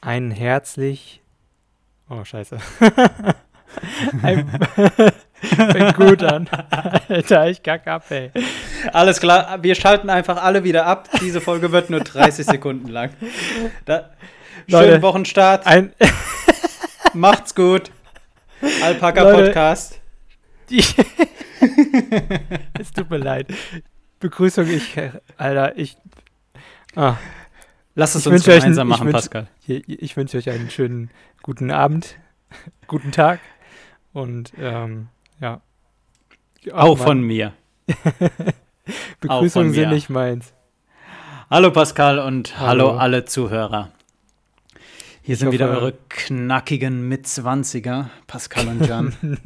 [0.00, 1.20] Ein herzlich.
[2.08, 2.58] Oh, scheiße.
[4.22, 4.48] Ein
[5.40, 6.48] Fängt gut an.
[7.08, 8.30] Alter, ich kack ab, ey.
[8.92, 11.08] Alles klar, wir schalten einfach alle wieder ab.
[11.20, 13.10] Diese Folge wird nur 30 Sekunden lang.
[13.84, 14.10] Da,
[14.68, 15.66] schönen Leute, Wochenstart.
[15.66, 15.92] Ein.
[17.12, 17.90] Macht's gut.
[18.82, 19.44] Alpaka Leute.
[19.44, 20.00] Podcast.
[22.78, 23.46] Es tut mir leid.
[24.18, 24.96] Begrüßung, ich.
[25.36, 25.96] Alter, ich.
[26.96, 27.16] Ah,
[27.98, 29.48] Lass es Ich uns gemeinsam ein- ich machen, wünsch- Pascal.
[29.66, 31.10] ich, ich wünsche euch einen schönen
[31.42, 32.16] guten Abend,
[32.86, 33.40] guten Tag
[34.12, 35.08] und ähm,
[35.40, 35.60] ja.
[36.72, 37.54] Auch Mann, von mir.
[39.20, 40.52] Begrüßungen sind nicht meins.
[41.50, 42.98] Hallo Pascal und hallo, Hallo.
[42.98, 43.90] alle Zuhörer.
[45.22, 49.12] Hier Ich sind wieder eure knackigen Mitzwanziger, Pascal und Jan.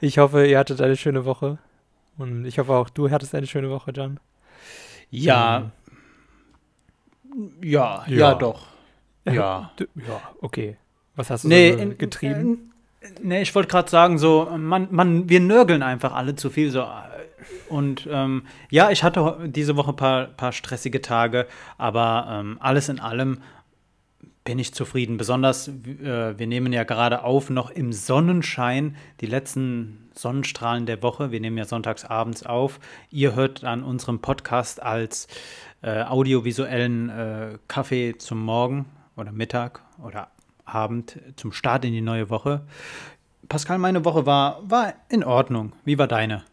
[0.00, 1.58] Ich hoffe, ihr hattet eine schöne Woche.
[2.18, 4.20] Und ich hoffe auch, du hattest eine schöne Woche, John.
[5.22, 5.70] Ja,
[7.62, 8.34] ja, ja, Ja.
[8.34, 8.66] doch.
[9.26, 9.32] Ja.
[9.32, 10.76] Ja, okay.
[11.16, 12.72] Was hast du Nee, so in- getrieben?
[13.00, 16.70] äh, Nee, ich wollte gerade sagen, so, man, man, wir nörgeln einfach alle zu viel.
[16.70, 16.86] So.
[17.68, 22.88] Und ähm, ja, ich hatte diese Woche ein paar, paar stressige Tage, aber ähm, alles
[22.88, 23.38] in allem
[24.44, 25.16] bin ich zufrieden.
[25.18, 31.30] Besonders, äh, wir nehmen ja gerade auf, noch im Sonnenschein, die letzten Sonnenstrahlen der Woche.
[31.30, 32.80] Wir nehmen ja sonntags abends auf.
[33.10, 35.28] Ihr hört an unserem Podcast als
[35.82, 40.28] äh, audiovisuellen äh, Kaffee zum Morgen oder Mittag oder
[40.64, 42.62] Abend zum Start in die neue Woche.
[43.48, 45.72] Pascal, meine Woche war, war in Ordnung.
[45.84, 46.44] Wie war deine?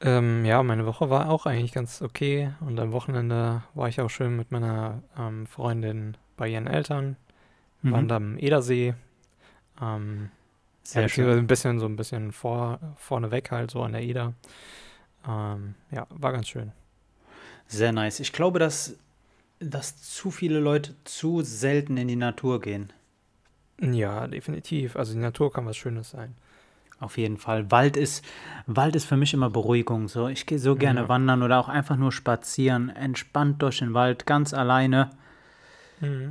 [0.00, 2.52] Ähm, ja, meine Woche war auch eigentlich ganz okay.
[2.60, 7.16] Und am Wochenende war ich auch schön mit meiner ähm, Freundin bei ihren Eltern.
[7.82, 8.94] Waren da am Edersee.
[9.80, 10.30] Ähm,
[10.82, 11.38] Sehr schön.
[11.38, 14.34] ein bisschen so ein bisschen vor, vorneweg halt, so an der Eder.
[15.26, 16.72] Ähm, ja, war ganz schön.
[17.66, 18.20] Sehr nice.
[18.20, 18.96] Ich glaube, dass,
[19.60, 22.92] dass zu viele Leute zu selten in die Natur gehen.
[23.80, 24.96] Ja, definitiv.
[24.96, 26.34] Also die Natur kann was Schönes sein.
[26.98, 27.70] Auf jeden Fall.
[27.70, 28.22] Wald ist,
[28.66, 30.08] Wald ist für mich immer Beruhigung.
[30.08, 31.08] So, ich gehe so gerne Ja.
[31.08, 35.10] wandern oder auch einfach nur spazieren, entspannt durch den Wald, ganz alleine.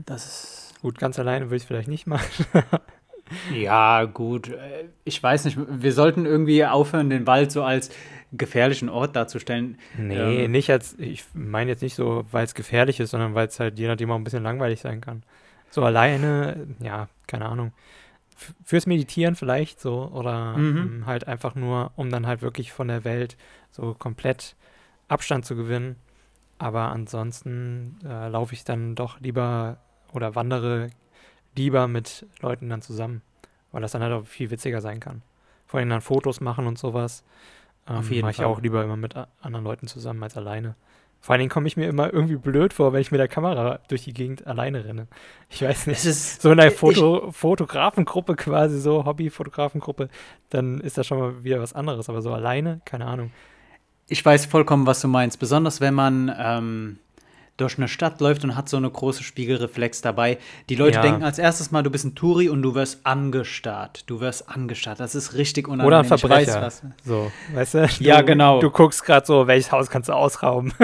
[0.05, 2.45] Das ist Gut, ganz alleine würde ich es vielleicht nicht machen.
[3.53, 4.49] Ja, gut.
[4.49, 7.89] äh, Ich weiß nicht, wir sollten irgendwie aufhören, den Wald so als
[8.31, 9.77] gefährlichen Ort darzustellen.
[9.97, 13.47] Nee, Ähm, nicht als, ich meine jetzt nicht so, weil es gefährlich ist, sondern weil
[13.47, 15.23] es halt je nachdem auch ein bisschen langweilig sein kann.
[15.71, 17.73] So alleine, ja, keine Ahnung.
[18.37, 20.77] F fürs Meditieren vielleicht so oder Mhm.
[20.77, 23.35] ähm, halt einfach nur, um dann halt wirklich von der Welt
[23.71, 24.55] so komplett
[25.07, 25.95] Abstand zu gewinnen.
[26.59, 29.77] Aber ansonsten äh, laufe ich dann doch lieber
[30.13, 30.89] oder wandere
[31.59, 33.21] lieber mit Leuten dann zusammen,
[33.71, 35.21] weil das dann halt auch viel witziger sein kann.
[35.67, 37.23] Vor allem dann Fotos machen und sowas.
[37.87, 38.45] Ähm, Auf jeden mache ich Fall.
[38.45, 40.75] auch lieber immer mit anderen Leuten zusammen als alleine.
[41.21, 43.79] Vor allen Dingen komme ich mir immer irgendwie blöd vor, wenn ich mit der Kamera
[43.89, 45.07] durch die Gegend alleine renne.
[45.49, 46.05] Ich weiß nicht.
[46.05, 50.07] Ist So in einer Foto Fotografengruppe quasi, so Hobby-Fotografengruppe,
[50.49, 52.07] dann ist das schon mal wieder was anderes.
[52.09, 53.31] Aber so alleine, keine Ahnung.
[54.07, 55.39] Ich weiß vollkommen, was du meinst.
[55.39, 56.99] Besonders wenn man ähm,
[57.61, 60.37] durch eine Stadt läuft und hat so eine große Spiegelreflex dabei.
[60.69, 61.01] Die Leute Ja.
[61.01, 64.03] denken als erstes mal, du bist ein Touri und du wirst angestarrt.
[64.09, 64.99] Du wirst angestarrt.
[64.99, 65.87] Das ist richtig unangenehm.
[65.87, 66.61] Oder ein weiß, Verbrecher.
[66.61, 67.87] was- So, weißt du?
[67.87, 68.59] du Ja, genau.
[68.59, 70.73] Du guckst gerade so, welches Haus kannst du ausrauben.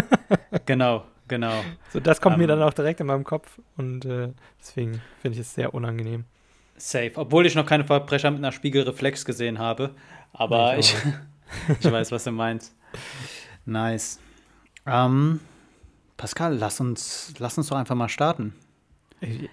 [0.66, 1.54] Genau, genau.
[1.94, 2.50] so, das kommt mir Ähm.
[2.50, 3.60] dann auch direkt in meinem Kopf.
[3.78, 6.24] Und äh, deswegen finde ich es sehr unangenehm.
[6.78, 7.12] Safe.
[7.16, 9.92] Obwohl ich noch keine Verbrecher mit einer Spiegelreflex gesehen habe.
[10.34, 12.74] Aber ich ich, ich weiß, was du meinst.
[13.66, 14.20] Nice.
[14.88, 15.40] Ähm,
[16.18, 18.54] Pascal, lass uns, lass uns doch einfach mal starten.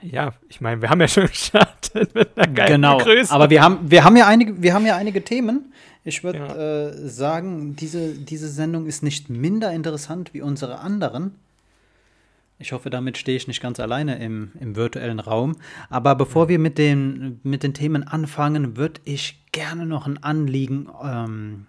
[0.03, 2.99] Ja, ich meine, wir haben ja schon gestartet mit einer geilen genau.
[2.99, 3.35] Begrüßung.
[3.35, 5.73] Aber wir haben, wir haben ja einige, wir haben ja einige Themen.
[6.05, 6.89] Ich würde Ja.
[6.89, 11.37] äh, sagen, diese, diese Sendung ist nicht minder interessant wie unsere anderen.
[12.59, 15.57] Ich hoffe, damit stehe ich nicht ganz alleine im, im virtuellen Raum.
[15.91, 20.89] Aber bevor wir mit den, mit den Themen anfangen, würde ich gerne noch ein Anliegen
[21.03, 21.67] ähm,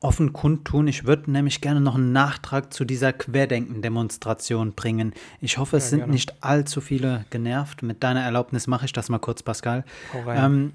[0.00, 0.88] offen kundtun.
[0.88, 5.12] Ich würde nämlich gerne noch einen Nachtrag zu dieser Querdenken-Demonstration bringen.
[5.40, 6.12] Ich hoffe, es Ja, sind gerne.
[6.12, 7.82] nicht allzu viele genervt.
[7.82, 9.84] Mit deiner Erlaubnis mache ich das mal kurz, Pascal.
[10.26, 10.72] Ähm,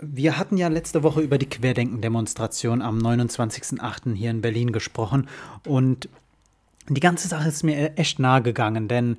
[0.00, 4.14] wir hatten ja letzte Woche über die Querdenken-Demonstration am 29.08.
[4.14, 5.28] hier in Berlin gesprochen
[5.66, 6.08] und
[6.88, 9.16] die ganze Sache ist mir echt nahe gegangen, denn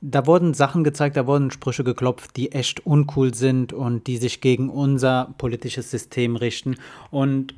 [0.00, 4.40] da wurden Sachen gezeigt, da wurden Sprüche geklopft, die echt uncool sind und die sich
[4.40, 6.76] gegen unser politisches System richten.
[7.10, 7.54] Und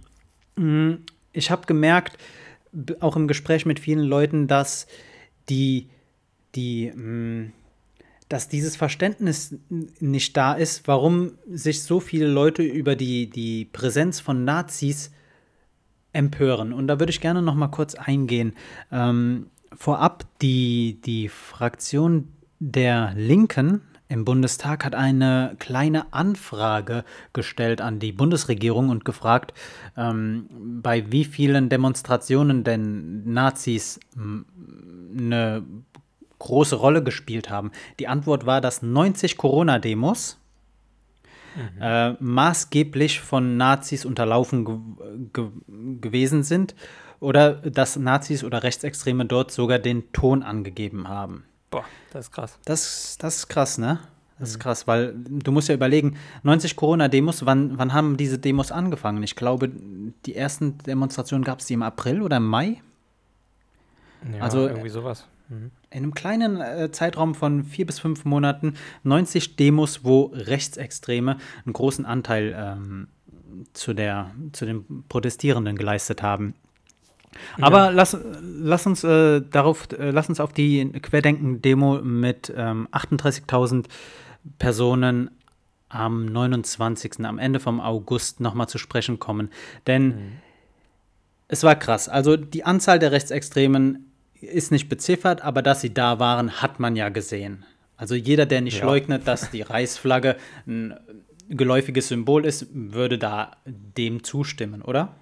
[1.32, 2.18] ich habe gemerkt,
[3.00, 4.86] auch im Gespräch mit vielen Leuten, dass
[5.48, 5.88] die,
[6.54, 7.50] die, mh,
[8.28, 14.20] dass dieses Verständnis nicht da ist, warum sich so viele Leute über die, die Präsenz
[14.20, 15.10] von Nazis
[16.12, 16.72] empören.
[16.72, 18.54] Und da würde ich gerne noch mal kurz eingehen.
[18.92, 22.28] Ähm, vorab, die, die Fraktion
[22.60, 29.54] der Linken im Bundestag hat eine kleine Anfrage gestellt an die Bundesregierung und gefragt,
[29.96, 30.48] ähm,
[30.82, 35.62] bei wie vielen Demonstrationen denn Nazis eine
[36.40, 37.70] große Rolle gespielt haben.
[38.00, 40.40] Die Antwort war, dass 90 Corona-Demos
[41.54, 41.80] mhm.
[41.80, 44.76] äh, maßgeblich von Nazis unterlaufen ge
[45.32, 45.50] ge
[46.00, 46.74] gewesen sind
[47.20, 51.44] oder dass Nazis oder Rechtsextreme dort sogar den Ton angegeben haben.
[51.70, 52.58] Boah, das ist krass.
[52.64, 54.00] Das, das ist krass, ne?
[54.38, 54.62] Das ist mhm.
[54.62, 59.22] krass, weil du musst ja überlegen, 90 Corona-Demos, wann, wann haben diese Demos angefangen?
[59.22, 59.70] Ich glaube,
[60.26, 62.81] die ersten Demonstrationen gab es die im April oder im Mai?
[64.32, 65.26] Ja, also irgendwie sowas.
[65.49, 65.70] Mhm.
[65.90, 71.72] In einem kleinen äh, Zeitraum von vier bis fünf Monaten 90 Demos, wo Rechtsextreme einen
[71.72, 73.08] großen Anteil ähm,
[73.75, 76.55] zu, der, zu den Protestierenden geleistet haben.
[77.61, 77.91] Aber ja.
[77.91, 83.87] lass, lass, uns äh, darauf, äh, lass uns auf die Querdenken-Demo mit ähm, 38.000
[84.59, 85.31] Personen
[85.88, 87.25] am 29.
[87.25, 89.50] am Ende vom August nochmal zu sprechen kommen.
[89.87, 90.32] Denn mhm.
[91.49, 92.09] es war krass.
[92.09, 94.11] Also die Anzahl der Rechtsextremen
[94.41, 97.65] ist nicht beziffert, aber dass sie da waren, hat man ja gesehen.
[97.97, 98.87] Also jeder, der nicht ja.
[98.87, 100.37] leugnet, dass die Reichsflagge
[100.67, 100.94] ein
[101.50, 105.15] geläufiges Symbol ist, würde da dem zustimmen, oder?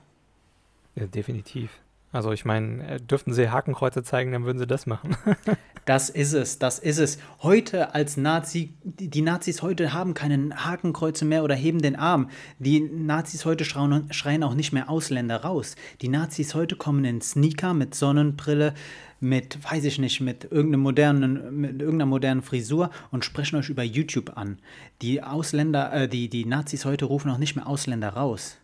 [0.95, 1.71] Ja, definitiv.
[2.11, 5.17] Also ich meine, äh, dürften sie Hakenkreuze zeigen, dann würden sie das machen.
[5.85, 7.19] das ist es, das ist es.
[7.43, 12.31] Heute als Nazi, die Nazis heute haben keine Hakenkreuze mehr oder heben den Arm.
[12.59, 15.77] Die Nazis heute schreien, schreien auch nicht mehr Ausländer raus.
[16.01, 18.73] Die Nazis heute kommen in Sneaker mit Sonnenbrille,
[19.21, 23.83] mit, weiß ich nicht, mit, irgendeiner modernen, mit irgendeiner modernen Frisur und sprechen euch über
[23.83, 24.59] YouTube an.
[25.03, 28.57] Die Ausländer, äh, die, die Nazis heute rufen auch nicht mehr Ausländer raus.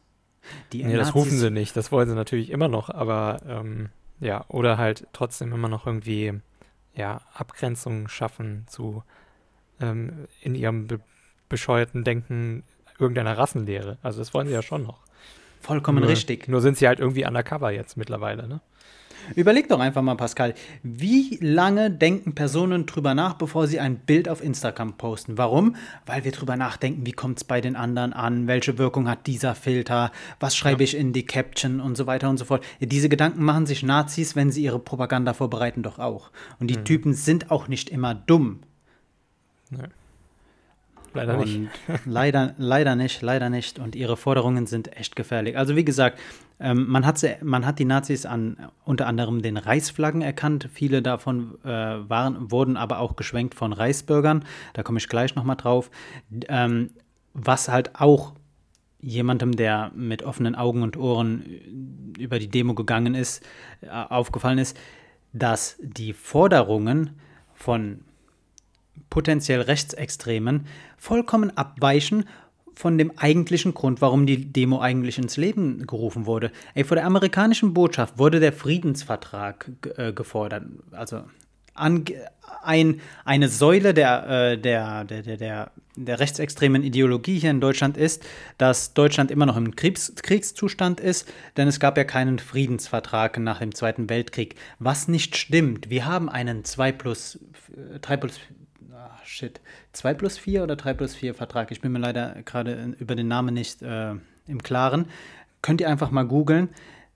[0.72, 3.88] Die nee, das rufen sie nicht, das wollen sie natürlich immer noch, aber ähm,
[4.20, 6.40] ja, oder halt trotzdem immer noch irgendwie
[6.94, 9.02] ja, Abgrenzung schaffen zu
[9.80, 11.00] ähm, in ihrem be
[11.50, 12.64] bescheuerten Denken
[12.98, 13.98] irgendeiner Rassenlehre.
[14.02, 15.02] Also das wollen sie ja schon noch.
[15.60, 16.48] Vollkommen nur, richtig.
[16.48, 18.60] Nur sind sie halt irgendwie undercover jetzt mittlerweile, ne?
[19.34, 24.28] Überleg doch einfach mal, Pascal, wie lange denken Personen drüber nach, bevor sie ein Bild
[24.28, 25.38] auf Instagram posten?
[25.38, 25.76] Warum?
[26.06, 29.54] Weil wir drüber nachdenken, wie kommt es bei den anderen an, welche Wirkung hat dieser
[29.54, 30.84] Filter, was schreibe ja.
[30.84, 32.64] ich in die Caption und so weiter und so fort.
[32.80, 36.30] Diese Gedanken machen sich Nazis, wenn sie ihre Propaganda vorbereiten, doch auch.
[36.60, 36.84] Und die mhm.
[36.84, 38.60] Typen sind auch nicht immer dumm.
[39.70, 39.78] Nee.
[41.14, 41.70] Leider nicht.
[42.04, 43.78] leider, leider nicht, leider nicht.
[43.78, 45.56] Und ihre Forderungen sind echt gefährlich.
[45.56, 46.18] Also wie gesagt,
[46.60, 50.68] ähm, man, hat sie, man hat die Nazis an unter anderem den Reichsflaggen erkannt.
[50.72, 54.44] Viele davon äh, waren, wurden aber auch geschwenkt von Reichsbürgern.
[54.72, 55.90] Da komme ich gleich nochmal drauf.
[56.48, 56.90] Ähm,
[57.32, 58.34] was halt auch
[59.00, 61.44] jemandem, der mit offenen Augen und Ohren
[62.18, 63.44] über die Demo gegangen ist,
[63.82, 64.76] äh, aufgefallen ist,
[65.32, 67.10] dass die Forderungen
[67.54, 68.00] von
[69.10, 72.24] potenziell Rechtsextremen vollkommen abweichen
[72.74, 76.50] von dem eigentlichen Grund, warum die Demo eigentlich ins Leben gerufen wurde.
[76.74, 80.64] Ey, vor der amerikanischen Botschaft wurde der Friedensvertrag äh, gefordert.
[80.90, 81.22] Also
[81.74, 82.04] an,
[82.62, 88.24] ein, eine Säule der, äh, der, der, der, der, rechtsextremen Ideologie hier in Deutschland ist,
[88.58, 93.58] dass Deutschland immer noch im Kriegs Kriegszustand ist, denn es gab ja keinen Friedensvertrag nach
[93.58, 94.56] dem Zweiten Weltkrieg.
[94.78, 97.38] Was nicht stimmt, wir haben einen 2 plus,
[98.00, 98.40] 3 plus
[99.12, 99.60] ach shit,
[99.92, 101.70] 2 plus 4 oder 3 plus 4 Vertrag.
[101.70, 104.14] Ich bin mir leider gerade über den Namen nicht äh,
[104.46, 105.06] im Klaren.
[105.62, 106.68] Könnt ihr einfach mal googeln.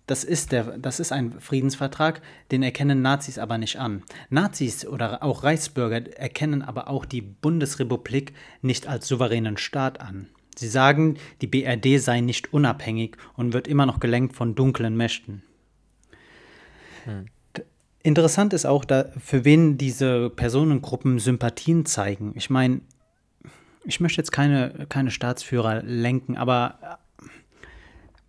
[0.07, 4.03] Das ist, der, das ist ein Friedensvertrag, den erkennen Nazis aber nicht an.
[4.31, 10.29] Nazis oder auch Reichsbürger erkennen aber auch die Bundesrepublik nicht als souveränen Staat an.
[10.57, 15.43] Sie sagen, die BRD sei nicht unabhängig und wird immer noch gelenkt von dunklen Mächten.
[17.05, 17.27] Hm.
[18.09, 22.33] Interessant ist auch, da, für wen diese Personengruppen Sympathien zeigen.
[22.37, 22.81] Ich meine,
[23.85, 26.79] ich möchte jetzt keine, keine Staatsführer lenken, aber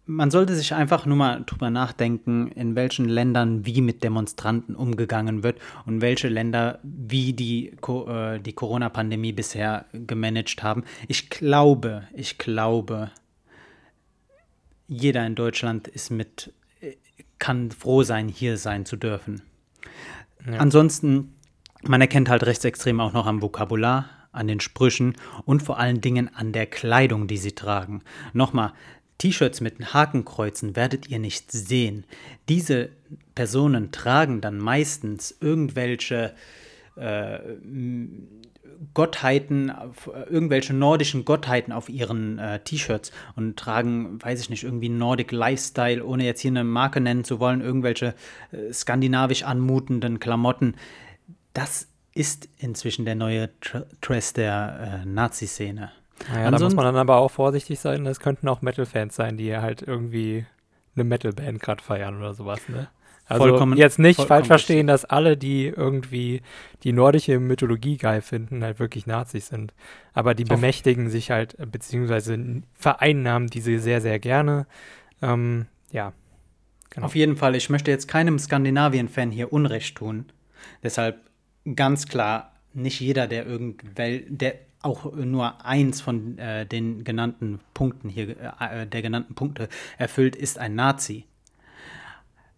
[0.05, 5.43] man sollte sich einfach nur mal drüber nachdenken, in welchen Ländern wie mit Demonstranten umgegangen
[5.43, 10.83] wird und welche Länder wie die, äh, die Corona-Pandemie bisher gemanagt haben.
[11.07, 13.11] Ich glaube, ich glaube,
[14.89, 16.51] jeder in Deutschland ist mit,
[17.37, 19.43] kann froh sein, hier sein zu dürfen.
[20.45, 20.57] Ja.
[20.57, 21.35] Ansonsten,
[21.83, 26.29] man erkennt halt Rechtsextreme auch noch am Vokabular, an den Sprüchen und vor allen Dingen
[26.33, 28.03] an der Kleidung, die sie tragen.
[28.33, 28.73] Nochmal,
[29.17, 32.05] T-Shirts mit Hakenkreuzen werdet ihr nicht sehen.
[32.47, 32.89] Diese
[33.35, 36.33] Personen tragen dann meistens irgendwelche
[36.95, 37.39] äh,
[38.93, 39.71] Gottheiten,
[40.29, 46.03] irgendwelche nordischen Gottheiten auf ihren äh, T-Shirts und tragen, weiß ich nicht, irgendwie Nordic Lifestyle,
[46.03, 48.15] ohne jetzt hier eine Marke nennen zu wollen, irgendwelche
[48.51, 50.75] äh, skandinavisch anmutenden Klamotten.
[51.53, 53.49] Das ist inzwischen der neue
[54.01, 55.91] Dress der äh, Nazi-Szene.
[56.31, 58.03] Naja, da muss man dann aber auch vorsichtig sein.
[58.03, 60.45] Das könnten auch Metal-Fans sein, die halt irgendwie
[60.95, 62.89] eine Metal-Band gerade feiern oder sowas, ne?
[63.29, 66.41] Also vollkommen, jetzt nicht falsch verstehen, dass alle, die irgendwie
[66.83, 69.73] die nordische Mythologie geil finden, halt wirklich Nazis sind.
[70.13, 72.37] Aber die bemächtigen sich halt, beziehungsweise
[72.73, 74.65] vereinnahmen diese sehr, sehr gerne.
[75.21, 76.13] Ähm, ja.
[76.89, 77.05] Genau.
[77.05, 80.25] Auf jeden Fall, ich möchte jetzt keinem Skandinavien-Fan hier Unrecht tun.
[80.81, 81.19] Deshalb
[81.75, 88.09] ganz klar, nicht jeder, der irgendwel, der auch nur eins von äh, den genannten Punkten
[88.09, 91.25] hier, äh, der genannten Punkte erfüllt, ist ein Nazi.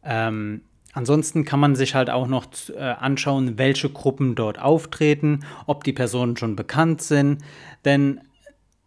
[0.03, 0.62] Ähm,
[0.93, 5.93] ansonsten kann man sich halt auch noch äh, anschauen, welche Gruppen dort auftreten, ob die
[5.93, 7.43] Personen schon bekannt sind.
[7.86, 8.22] Denn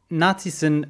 [0.08, 0.86] Nazis sind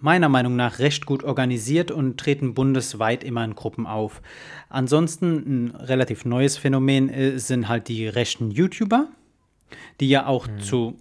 [0.00, 4.22] meiner Meinung nach recht gut organisiert und treten bundesweit immer in Gruppen auf.
[4.68, 9.08] Ansonsten ein relativ neues Phänomen äh, sind halt die rechten YouTuber,
[10.00, 10.60] die ja auch mhm.
[10.60, 10.96] zu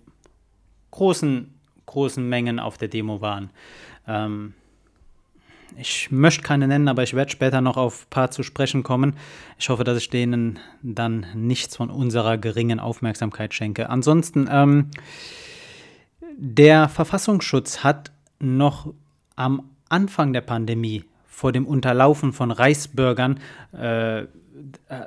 [0.91, 1.53] großen,
[1.85, 3.51] großen Mengen auf der Demo waren.
[4.07, 4.53] Ähm,
[5.77, 9.15] ich möchte keine nennen, aber ich werde später noch auf ein paar zu sprechen kommen.
[9.57, 13.89] Ich hoffe, dass ich denen dann nichts von unserer geringen Aufmerksamkeit schenke.
[13.89, 14.91] Ansonsten, ähm,
[16.37, 18.93] der Verfassungsschutz hat noch
[19.35, 23.39] am Anfang der Pandemie vor dem Unterlaufen von Reichsbürgern
[23.71, 24.23] äh,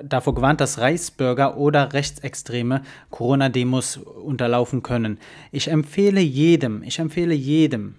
[0.02, 5.18] davor gewarnt, dass Reichsbürger oder Rechtsextreme Corona-Demos unterlaufen können.
[5.50, 7.96] Ich empfehle jedem, ich empfehle jedem,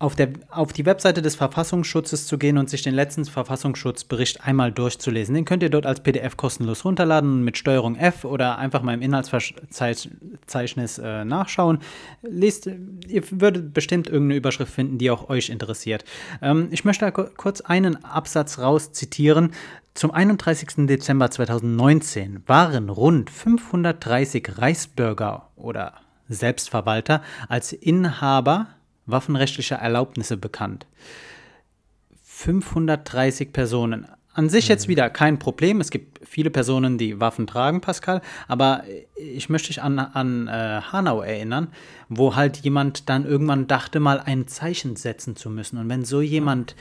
[0.00, 4.70] auf, der, auf die Webseite des Verfassungsschutzes zu gehen und sich den letzten Verfassungsschutzbericht einmal
[4.70, 5.34] durchzulesen.
[5.34, 8.94] Den könnt ihr dort als PDF kostenlos runterladen und mit Steuerung F oder einfach mal
[8.94, 11.80] im Inhaltsverzeichnis äh, nachschauen.
[12.22, 12.70] Lest,
[13.08, 16.04] ihr würdet bestimmt irgendeine Überschrift finden, die auch euch interessiert.
[16.42, 19.50] Ähm, ich möchte kurz einen Absatz raus zitieren.
[19.94, 20.86] Zum 31.
[20.86, 25.94] Dezember 2019 waren rund 530 Reichsbürger oder
[26.28, 28.68] Selbstverwalter als Inhaber
[29.08, 30.86] waffenrechtlicher Erlaubnisse bekannt.
[32.22, 34.06] 530 Personen.
[34.32, 34.92] An sich jetzt mhm.
[34.92, 35.80] wieder kein Problem.
[35.80, 38.22] Es gibt viele Personen, die Waffen tragen, Pascal.
[38.46, 38.84] Aber
[39.16, 41.72] ich möchte dich an, an äh, Hanau erinnern,
[42.08, 45.78] wo halt jemand dann irgendwann dachte, mal ein Zeichen setzen zu müssen.
[45.78, 46.76] Und wenn so jemand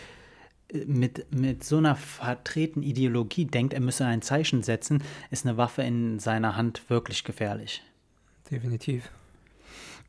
[0.72, 5.58] äh, mit, mit so einer vertretenen Ideologie denkt, er müsse ein Zeichen setzen, ist eine
[5.58, 7.82] Waffe in seiner Hand wirklich gefährlich.
[8.52, 9.10] Definitiv.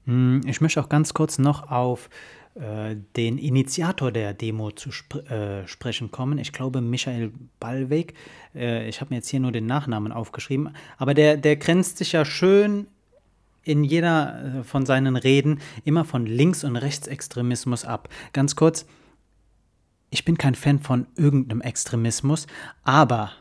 [0.07, 2.09] Hm, ich möchte auch ganz kurz noch auf
[2.55, 6.39] äh, den Initiator der Demo zu sp äh, sprechen kommen.
[6.39, 8.15] Ich glaube, Michael Ballweg.
[8.55, 10.71] Äh, ich habe mir jetzt hier nur den Nachnamen aufgeschrieben.
[10.97, 12.87] Aber der, der grenzt sich ja schön
[13.63, 18.09] in jeder äh, von seinen Reden immer von Links- und Rechtsextremismus ab.
[18.33, 18.87] Ganz kurz,
[20.11, 22.47] ich bin kein Fan von irgendeinem Extremismus,
[22.83, 23.33] aber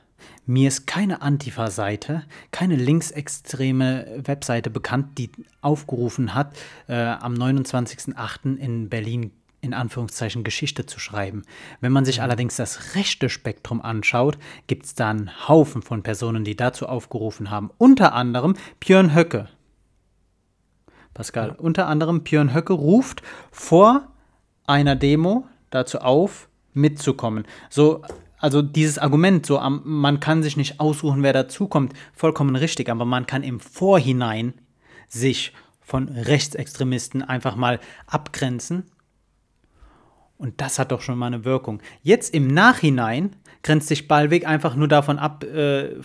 [0.47, 5.29] mir ist keine Antifa-Seite, keine linksextreme Webseite bekannt, die
[5.61, 8.57] aufgerufen hat, äh, am 29.08.
[8.57, 11.43] in Berlin in Anführungszeichen Geschichte zu schreiben.
[11.81, 12.23] Wenn man sich mhm.
[12.23, 14.37] allerdings das rechte Spektrum anschaut,
[14.67, 17.71] gibt es da einen Haufen von Personen, die dazu aufgerufen haben.
[17.77, 19.49] Unter anderem Björn Höcke.
[21.13, 21.55] Pascal, ja.
[21.55, 24.07] unter anderem Björn Höcke ruft vor
[24.65, 27.45] einer Demo dazu auf, mitzukommen.
[27.69, 28.03] So
[28.39, 33.25] also dieses Argument, so man kann sich nicht aussuchen, wer dazukommt, vollkommen richtig, aber man
[33.25, 34.53] kann im Vorhinein
[35.07, 38.83] sich von Rechtsextremisten einfach mal abgrenzen.
[40.37, 41.81] Und das hat doch schon mal eine Wirkung.
[42.03, 45.95] Jetzt im Nachhinein grenzt sich Ballweg einfach nur davon ab, äh,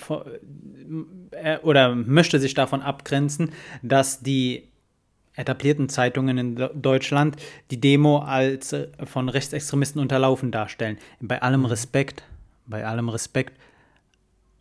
[1.32, 3.50] äh, oder möchte sich davon abgrenzen,
[3.82, 4.71] dass die
[5.34, 7.36] etablierten Zeitungen in Deutschland
[7.70, 10.98] die Demo als äh, von Rechtsextremisten unterlaufen darstellen.
[11.20, 11.66] Bei allem mhm.
[11.66, 12.24] Respekt,
[12.66, 13.58] bei allem Respekt.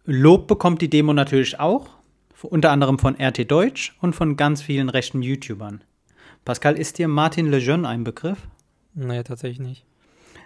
[0.05, 1.89] Lob bekommt die Demo natürlich auch,
[2.41, 5.83] unter anderem von RT Deutsch und von ganz vielen rechten YouTubern.
[6.43, 8.47] Pascal, ist dir Martin Lejeune ein Begriff?
[8.95, 9.85] Nee, tatsächlich nicht.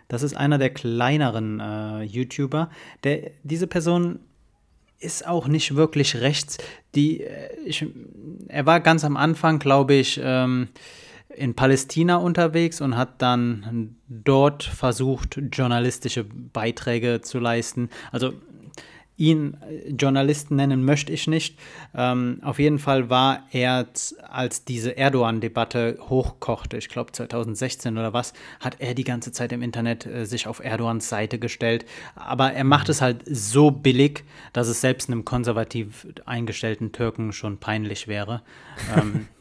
[0.07, 2.69] Das ist einer der kleineren äh, YouTuber.
[3.03, 4.19] Der, diese Person
[4.99, 6.57] ist auch nicht wirklich rechts.
[6.95, 7.85] Die, äh, ich,
[8.47, 10.69] er war ganz am Anfang, glaube ich, ähm,
[11.35, 17.89] in Palästina unterwegs und hat dann dort versucht, journalistische Beiträge zu leisten.
[18.11, 18.33] Also
[19.17, 21.57] ihn äh, Journalisten nennen möchte ich nicht.
[21.95, 23.87] Ähm, auf jeden Fall war er,
[24.29, 29.61] als diese Erdogan-Debatte hochkochte, ich glaube 2016 oder was, hat er die ganze Zeit im
[29.61, 31.85] Internet äh, sich auf Erdogans Seite gestellt.
[32.15, 37.57] Aber er macht es halt so billig, dass es selbst einem konservativ eingestellten Türken schon
[37.57, 38.41] peinlich wäre.
[38.97, 39.27] ähm,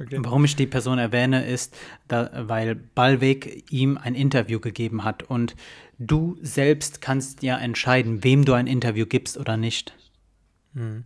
[0.00, 0.18] Okay.
[0.18, 1.76] Warum ich die Person erwähne, ist,
[2.08, 5.54] da, weil Ballweg ihm ein Interview gegeben hat und
[5.98, 9.94] du selbst kannst ja entscheiden, wem du ein Interview gibst oder nicht.
[10.74, 11.04] Hm.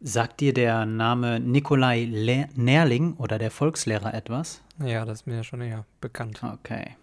[0.00, 4.62] Sagt dir der Name Nikolai Le Nerling oder der Volkslehrer etwas?
[4.84, 6.42] Ja, das ist mir schon eher bekannt.
[6.42, 6.96] Okay.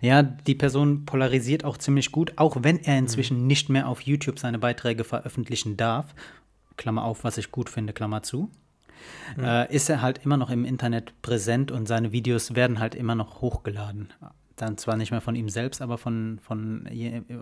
[0.00, 3.46] Ja, die Person polarisiert auch ziemlich gut, auch wenn er inzwischen mhm.
[3.46, 6.14] nicht mehr auf YouTube seine Beiträge veröffentlichen darf.
[6.76, 8.50] Klammer auf, was ich gut finde, Klammer zu
[9.36, 9.44] mhm.
[9.44, 13.14] äh, ist er halt immer noch im Internet präsent und seine Videos werden halt immer
[13.14, 14.12] noch hochgeladen.
[14.62, 16.88] Dann zwar nicht mehr von ihm selbst, aber von, von,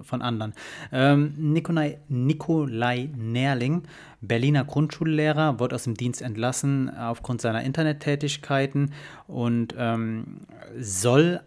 [0.02, 0.54] von anderen.
[0.90, 3.82] Ähm, Nikolai, Nikolai Nerling,
[4.22, 8.94] Berliner Grundschullehrer, wurde aus dem Dienst entlassen aufgrund seiner Internettätigkeiten
[9.26, 10.46] und ähm,
[10.78, 11.42] soll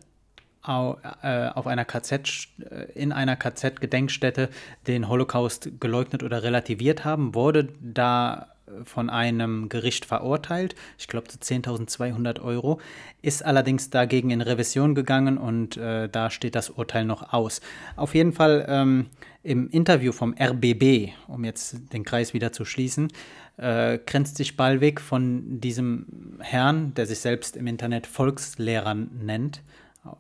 [0.64, 4.50] äh, auf einer KZ, äh, in einer KZ-Gedenkstätte
[4.86, 8.53] den Holocaust geleugnet oder relativiert haben, wurde da
[8.84, 12.80] von einem Gericht verurteilt, ich glaube zu 10.200 Euro,
[13.22, 17.62] ist allerdings dagegen in Revision gegangen und äh, da steht das Urteil noch aus.
[17.96, 19.08] Auf jeden Fall ähm,
[19.44, 23.10] im Interview vom RBB, um jetzt den Kreis wieder zu schließen,
[23.58, 29.62] äh, grenzt sich Ballweg von diesem Herrn, der sich selbst im Internet Volkslehrer nennt,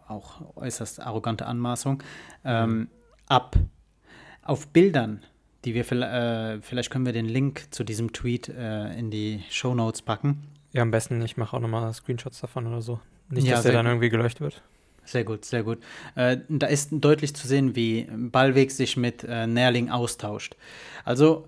[0.08, 2.04] auch äußerst arrogante Anmaßung,
[2.46, 2.90] ähm,
[3.28, 3.56] ab.
[4.42, 5.22] Auf Bildern
[5.66, 9.74] die wir äh, vielleicht können wir den Link zu diesem Tweet äh, in die Show
[9.74, 10.44] Notes packen.
[10.72, 13.00] Ja, am besten, ich mache auch nochmal Screenshots davon oder so.
[13.30, 14.62] Nicht, ja, dass der dann irgendwie gelöscht wird.
[15.06, 15.80] Sehr gut, sehr gut.
[16.16, 20.56] Äh, da ist deutlich zu sehen, wie Ballweg sich mit äh, Nährling austauscht.
[21.04, 21.48] Also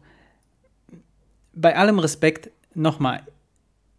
[1.53, 3.23] bei allem Respekt nochmal,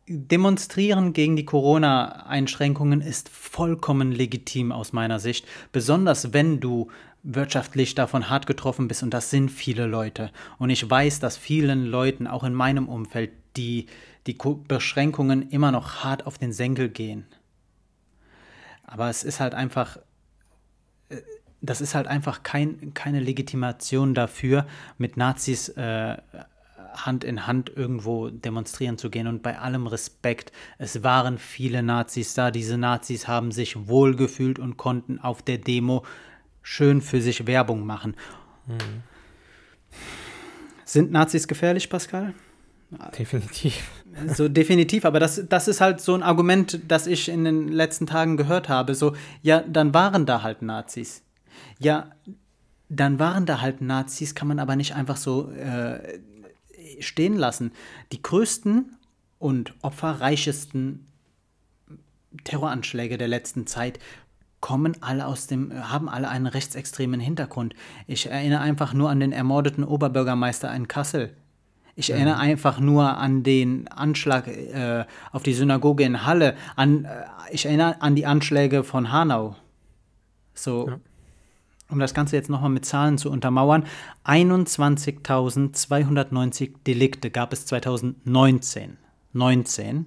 [0.09, 6.89] Demonstrieren gegen die Corona-Einschränkungen ist vollkommen legitim aus meiner Sicht, besonders wenn du
[7.25, 10.31] wirtschaftlich davon hart getroffen bist und das sind viele Leute.
[10.59, 13.87] Und ich weiß, dass vielen Leuten, auch in meinem Umfeld, die,
[14.29, 17.27] die Beschränkungen immer noch hart auf den Senkel gehen.
[18.85, 19.99] Aber es ist halt einfach,
[21.09, 21.17] äh,
[21.61, 24.67] das ist halt einfach kein, keine Legitimation dafür,
[24.99, 26.17] mit Nazis äh,
[26.97, 29.27] Hand in Hand irgendwo demonstrieren zu gehen.
[29.27, 32.51] Und bei allem Respekt, es waren viele Nazis da.
[32.51, 36.05] Diese Nazis haben sich wohlgefühlt und konnten auf der Demo
[36.63, 38.17] schön für sich Werbung machen.
[38.67, 39.03] Mhm.
[40.85, 42.35] Sind Nazis gefährlich, Pascal?
[43.19, 43.83] Definitiv.
[44.35, 48.07] So definitiv, aber das, das ist halt so ein Argument, das ich in den letzten
[48.07, 48.95] Tagen gehört habe.
[48.95, 51.23] So, ja, dann waren da halt Nazis.
[51.79, 52.11] Ja,
[52.89, 56.21] dann waren da halt Nazis, kann man aber nicht einfach so äh,
[57.01, 57.73] stehen lassen.
[58.13, 58.97] Die größten
[59.39, 61.07] und opferreichesten
[62.45, 63.99] Terroranschläge der letzten Zeit
[64.61, 67.75] kommen alle aus dem, haben alle einen rechtsextremen Hintergrund.
[68.07, 71.37] Ich erinnere einfach nur an den ermordeten Oberbürgermeister in Kassel.
[71.95, 72.17] Ich ja.
[72.17, 76.57] erinnere einfach nur an den Anschlag äh, auf die Synagoge in Halle.
[76.75, 79.57] An, äh, ich erinnere an die Anschläge von Hanau.
[80.55, 80.99] So, ja
[81.89, 83.87] um das Ganze jetzt nochmal mit Zahlen zu untermauern,
[84.25, 88.99] 21.290 Delikte gab es 2019.
[89.37, 90.07] 19,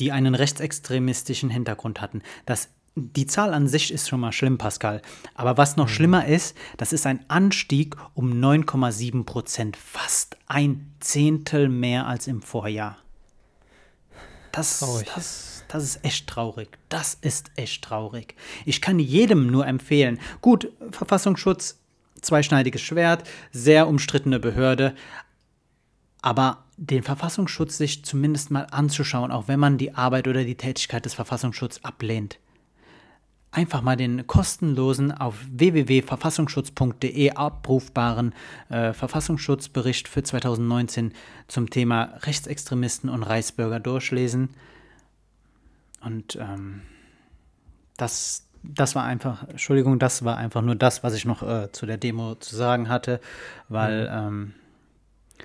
[0.00, 2.22] die einen rechtsextremistischen Hintergrund hatten.
[2.46, 5.02] Das, die Zahl an sich ist schon mal schlimm, Pascal.
[5.34, 5.92] Aber was noch mhm.
[5.92, 9.76] schlimmer ist, das ist ein Anstieg um 9,7 Prozent.
[9.76, 12.96] Fast ein Zehntel mehr als im Vorjahr.
[14.52, 14.80] Das,
[15.14, 16.78] das das ist echt traurig.
[16.88, 18.34] Das ist echt traurig.
[18.64, 20.18] Ich kann jedem nur empfehlen.
[20.40, 21.78] Gut, Verfassungsschutz,
[22.20, 24.94] zweischneidiges Schwert, sehr umstrittene Behörde.
[26.20, 31.04] Aber den Verfassungsschutz sich zumindest mal anzuschauen, auch wenn man die Arbeit oder die Tätigkeit
[31.04, 32.38] des Verfassungsschutzes ablehnt.
[33.50, 38.34] Einfach mal den kostenlosen auf www.verfassungsschutz.de abrufbaren
[38.68, 41.14] äh, Verfassungsschutzbericht für 2019
[41.48, 44.50] zum Thema Rechtsextremisten und Reichsbürger durchlesen.
[46.00, 46.82] Und ähm,
[47.96, 51.86] das, das war einfach, Entschuldigung, das war einfach nur das, was ich noch äh, zu
[51.86, 53.20] der Demo zu sagen hatte,
[53.68, 54.28] weil mhm.
[54.28, 54.54] ähm,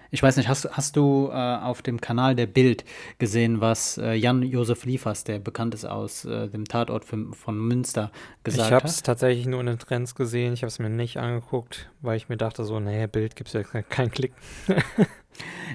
[0.10, 2.84] ich weiß nicht, hast, hast du äh, auf dem Kanal der Bild
[3.18, 8.12] gesehen, was äh, Jan-Josef Liefers, der bekannt ist aus äh, dem Tatort von, von Münster,
[8.44, 8.70] gesagt hat?
[8.70, 11.90] Ich habe es tatsächlich nur in den Trends gesehen, ich habe es mir nicht angeguckt,
[12.02, 14.34] weil ich mir dachte so, nee, Bild gibt es ja keinen Klick.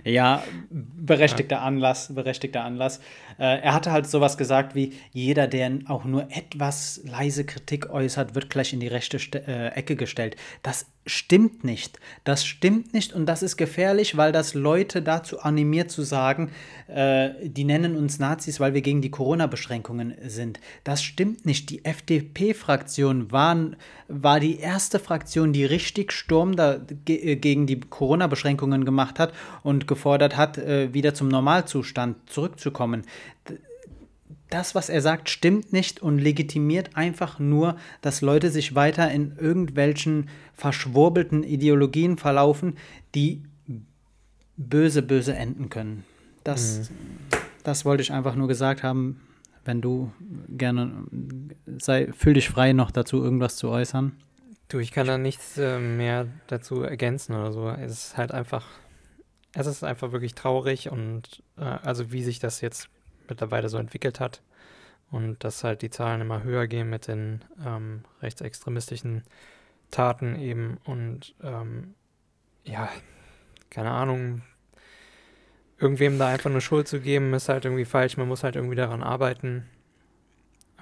[0.04, 1.62] Ja, berechtigter ja.
[1.62, 3.00] Anlass, berechtigter Anlass.
[3.38, 8.34] Äh, er hatte halt sowas gesagt wie, jeder, der auch nur etwas leise Kritik äußert,
[8.34, 10.36] wird gleich in die rechte Ste äh, Ecke gestellt.
[10.62, 11.98] Das stimmt nicht.
[12.24, 16.50] Das stimmt nicht und das ist gefährlich, weil das Leute dazu animiert zu sagen,
[16.86, 20.60] äh, die nennen uns Nazis, weil wir gegen die Corona-Beschränkungen sind.
[20.84, 21.70] Das stimmt nicht.
[21.70, 28.84] Die FDP-Fraktion war die erste Fraktion, die richtig Sturm da, ge äh, gegen die Corona-Beschränkungen
[28.84, 33.02] gemacht hat und gefordert hat, äh, wieder zum Normalzustand zurückzukommen
[34.50, 39.36] das, was er sagt, stimmt nicht und legitimiert einfach nur, dass Leute sich weiter in
[39.36, 42.76] irgendwelchen verschwurbelten Ideologien verlaufen,
[43.14, 43.42] die
[44.56, 46.04] böse, böse enden können.
[46.44, 46.94] Das, mhm.
[47.62, 49.20] das wollte ich einfach nur gesagt haben.
[49.64, 50.10] Wenn du
[50.48, 51.04] gerne
[51.78, 54.12] sei, fühl dich frei, noch dazu irgendwas zu äußern.
[54.68, 57.68] Du, ich kann da nichts äh, mehr dazu ergänzen oder so.
[57.68, 58.66] Es ist halt einfach,
[59.52, 62.88] es ist einfach wirklich traurig und äh, also wie sich das jetzt
[63.28, 64.42] mittlerweile so entwickelt hat
[65.10, 69.24] und dass halt die Zahlen immer höher gehen mit den ähm, rechtsextremistischen
[69.90, 71.94] Taten eben und ähm,
[72.64, 72.88] ja,
[73.70, 74.42] keine Ahnung,
[75.78, 78.16] irgendwem da einfach eine Schuld zu geben, ist halt irgendwie falsch.
[78.16, 79.66] Man muss halt irgendwie daran arbeiten.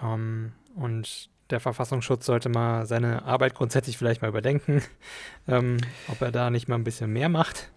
[0.03, 4.83] Ähm, und der Verfassungsschutz sollte mal seine Arbeit grundsätzlich vielleicht mal überdenken,
[5.49, 5.79] ähm,
[6.09, 7.71] ob er da nicht mal ein bisschen mehr macht.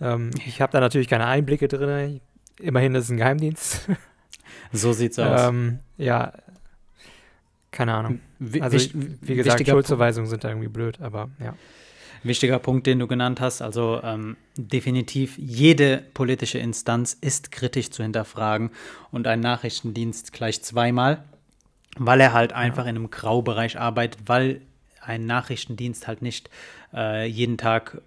[0.00, 2.20] Ähm, ich habe da natürlich keine Einblicke drin.
[2.60, 3.88] Immerhin ist es ein Geheimdienst.
[4.70, 5.48] So sieht's aus.
[5.48, 6.32] Ähm, ja,
[7.70, 8.20] keine Ahnung.
[8.60, 8.78] Also,
[9.20, 11.54] wie gesagt, Schuldzuweisungen sind da irgendwie blöd, aber ja.
[12.24, 18.02] Wichtiger Punkt, den du genannt hast, also ähm, definitiv jede politische Instanz ist kritisch zu
[18.02, 18.70] hinterfragen
[19.12, 21.22] und ein Nachrichtendienst gleich zweimal,
[21.96, 22.90] weil er halt einfach ja.
[22.90, 24.60] in einem Graubereich arbeitet, weil
[25.00, 26.50] ein Nachrichtendienst halt nicht
[26.92, 28.02] äh, jeden Tag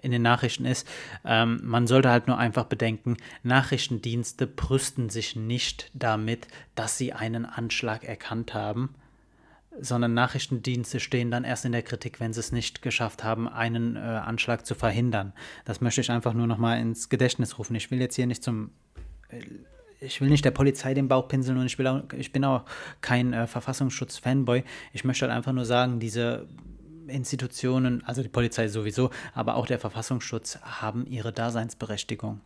[0.00, 0.88] in den Nachrichten ist.
[1.24, 7.44] Ähm, man sollte halt nur einfach bedenken, Nachrichtendienste brüsten sich nicht damit, dass sie einen
[7.44, 8.94] Anschlag erkannt haben,
[9.80, 13.96] sondern Nachrichtendienste stehen dann erst in der Kritik, wenn sie es nicht geschafft haben, einen
[13.96, 15.32] äh, Anschlag zu verhindern.
[15.64, 17.74] Das möchte ich einfach nur noch mal ins Gedächtnis rufen.
[17.76, 18.70] Ich will jetzt hier nicht zum
[19.28, 19.40] äh,
[20.02, 22.64] ich will nicht der Polizei den Bauch pinseln und ich, auch, ich bin auch
[23.00, 24.64] kein äh, Verfassungsschutz-Fanboy.
[24.92, 26.48] Ich möchte halt einfach nur sagen, diese
[27.08, 32.40] Institutionen, also die Polizei sowieso, aber auch der Verfassungsschutz haben ihre Daseinsberechtigung.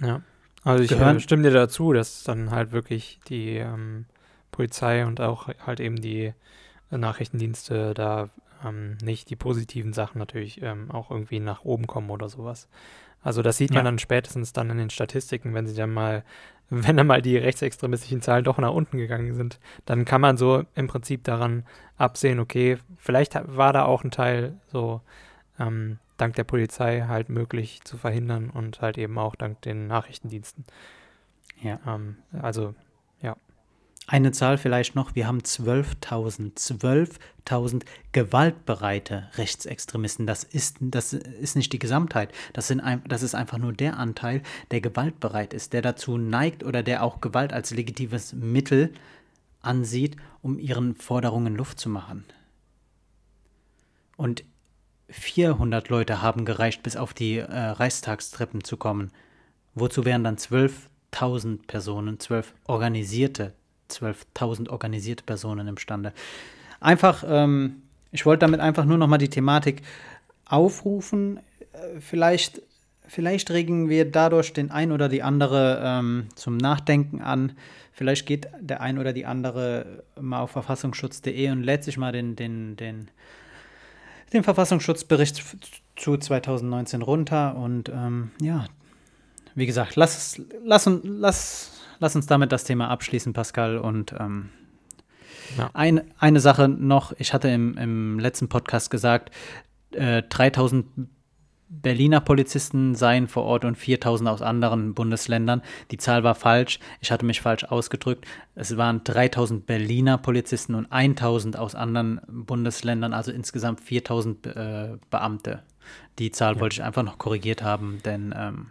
[0.00, 0.22] Ja,
[0.64, 4.06] also ich Gehören, stimme dir dazu, dass dann halt wirklich die ähm,
[4.50, 6.32] Polizei und auch halt eben die
[6.90, 8.30] Nachrichtendienste da
[8.64, 12.68] ähm, nicht die positiven Sachen natürlich ähm, auch irgendwie nach oben kommen oder sowas.
[13.22, 13.84] Also das sieht man ja.
[13.84, 16.24] dann spätestens dann in den Statistiken, wenn sie dann mal
[16.84, 20.64] wenn dann mal die rechtsextremistischen Zahlen doch nach unten gegangen sind, dann kann man so
[20.74, 21.64] im Prinzip daran
[21.96, 25.00] absehen, okay, vielleicht war da auch ein Teil so
[25.58, 30.64] ähm, dank der Polizei halt möglich zu verhindern und halt eben auch dank den Nachrichtendiensten.
[31.60, 31.80] Ja.
[31.86, 32.74] Ähm, also
[34.06, 40.26] eine Zahl vielleicht noch, wir haben 12.000, 12.000 gewaltbereite Rechtsextremisten.
[40.26, 44.42] Das ist, das ist nicht die Gesamtheit, das, sind das ist einfach nur der Anteil,
[44.72, 48.92] der gewaltbereit ist, der dazu neigt oder der auch Gewalt als legitimes Mittel
[49.62, 52.24] ansieht, um ihren Forderungen Luft zu machen.
[54.16, 54.44] Und
[55.08, 59.12] 400 Leute haben gereicht, bis auf die äh, Reichstagstreppen zu kommen.
[59.74, 63.54] Wozu wären dann 12.000 Personen, 12 organisierte
[63.90, 66.12] 12.000 organisierte Personen imstande.
[66.80, 69.82] Einfach, ähm, ich wollte damit einfach nur nochmal die Thematik
[70.46, 71.38] aufrufen.
[71.72, 72.62] Äh, vielleicht,
[73.06, 77.52] vielleicht regen wir dadurch den ein oder die andere ähm, zum Nachdenken an.
[77.92, 82.34] Vielleicht geht der ein oder die andere mal auf verfassungsschutz.de und lädt sich mal den,
[82.34, 83.08] den, den,
[84.32, 85.44] den Verfassungsschutzbericht
[85.96, 87.56] zu 2019 runter.
[87.56, 88.64] Und ähm, ja,
[89.54, 93.78] wie gesagt, lass, lass, lass, lass uns damit das Thema abschließen, Pascal.
[93.78, 94.48] Und ähm,
[95.56, 95.70] ja.
[95.74, 99.30] ein, eine Sache noch, ich hatte im, im letzten Podcast gesagt,
[99.92, 100.86] äh, 3000
[101.72, 105.62] Berliner Polizisten seien vor Ort und 4000 aus anderen Bundesländern.
[105.92, 106.80] Die Zahl war falsch.
[107.00, 108.26] Ich hatte mich falsch ausgedrückt.
[108.56, 115.62] Es waren 3000 Berliner Polizisten und 1000 aus anderen Bundesländern, also insgesamt 4000 äh, Beamte.
[116.18, 116.60] Die Zahl ja.
[116.60, 118.66] wollte ich einfach noch korrigiert haben, denn ähm,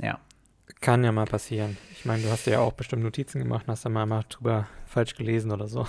[0.00, 0.20] ja.
[0.84, 1.78] Kann ja mal passieren.
[1.92, 4.68] Ich meine, du hast ja auch bestimmt Notizen gemacht und hast da mal, mal drüber
[4.84, 5.88] falsch gelesen oder so.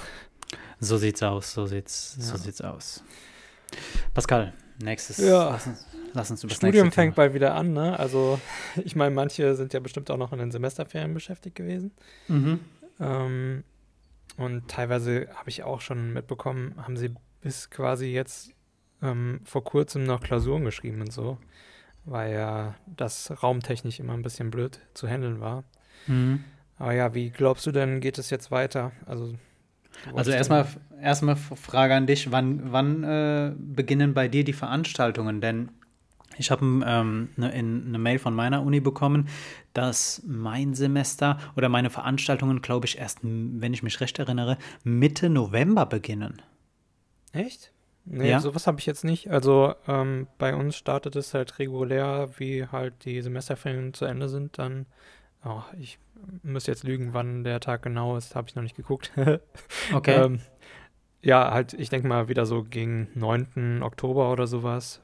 [0.79, 2.23] So sieht's aus, so sieht's, ja.
[2.23, 3.03] so sieht's aus.
[4.13, 5.17] Pascal, nächstes.
[5.17, 5.49] Ja.
[5.49, 7.99] Lass uns, lass uns über das Studium fängt bald wieder an, ne?
[7.99, 8.39] Also,
[8.85, 11.91] ich meine, manche sind ja bestimmt auch noch in den Semesterferien beschäftigt gewesen.
[12.29, 12.61] Mhm.
[13.01, 13.63] Ähm,
[14.37, 18.51] und teilweise habe ich auch schon mitbekommen, haben sie bis quasi jetzt
[19.01, 21.37] ähm, vor kurzem noch Klausuren geschrieben und so
[22.05, 25.63] weil ja das raumtechnisch immer ein bisschen blöd zu handeln war.
[26.07, 26.43] Mhm.
[26.77, 28.91] Aber ja, wie glaubst du denn, geht es jetzt weiter?
[29.05, 29.33] Also
[30.13, 30.67] Also erstmal
[31.01, 35.41] erstmal Frage an dich, wann, wann äh, beginnen bei dir die Veranstaltungen?
[35.41, 35.69] Denn
[36.37, 39.29] ich habe ähm, eine, eine Mail von meiner Uni bekommen,
[39.73, 45.29] dass mein Semester oder meine Veranstaltungen, glaube ich, erst, wenn ich mich recht erinnere, Mitte
[45.29, 46.41] November beginnen.
[47.31, 47.71] Echt?
[48.05, 48.39] Nee, ja.
[48.39, 49.31] sowas habe ich jetzt nicht.
[49.31, 54.59] Also ähm, bei uns startet es halt regulär, wie halt die Semesterferien zu Ende sind.
[54.59, 54.85] Dann,
[55.43, 55.97] oh, ich
[56.43, 59.11] müsste jetzt lügen, wann der Tag genau ist, habe ich noch nicht geguckt.
[59.93, 60.23] okay.
[60.23, 60.39] ähm,
[61.21, 63.81] ja, halt, ich denke mal wieder so gegen 9.
[63.81, 65.01] Oktober oder sowas.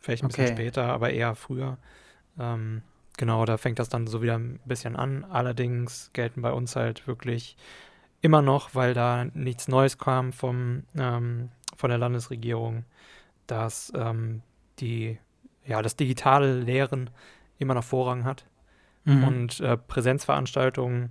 [0.00, 0.54] Vielleicht ein bisschen okay.
[0.54, 1.76] später, aber eher früher.
[2.38, 2.82] Ähm,
[3.18, 5.24] genau, da fängt das dann so wieder ein bisschen an.
[5.24, 7.58] Allerdings gelten bei uns halt wirklich
[8.22, 12.84] immer noch, weil da nichts Neues kam vom, ähm, von der Landesregierung,
[13.46, 14.42] dass ähm,
[14.80, 15.18] die,
[15.64, 17.08] ja, das digitale Lehren
[17.58, 18.44] immer noch Vorrang hat
[19.04, 19.24] mhm.
[19.24, 21.10] und äh, Präsenzveranstaltungen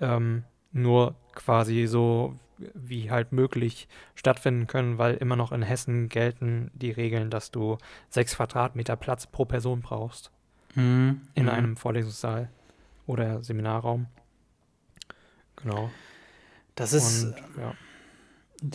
[0.00, 2.36] ähm, nur quasi so
[2.74, 7.78] wie halt möglich stattfinden können, weil immer noch in Hessen gelten die Regeln, dass du
[8.08, 10.32] sechs Quadratmeter Platz pro Person brauchst
[10.74, 11.20] mhm.
[11.34, 11.50] in mhm.
[11.50, 12.50] einem Vorlesungssaal
[13.06, 14.06] oder Seminarraum.
[15.54, 15.90] Genau.
[16.74, 17.26] Das ist.
[17.26, 17.74] Und, ja.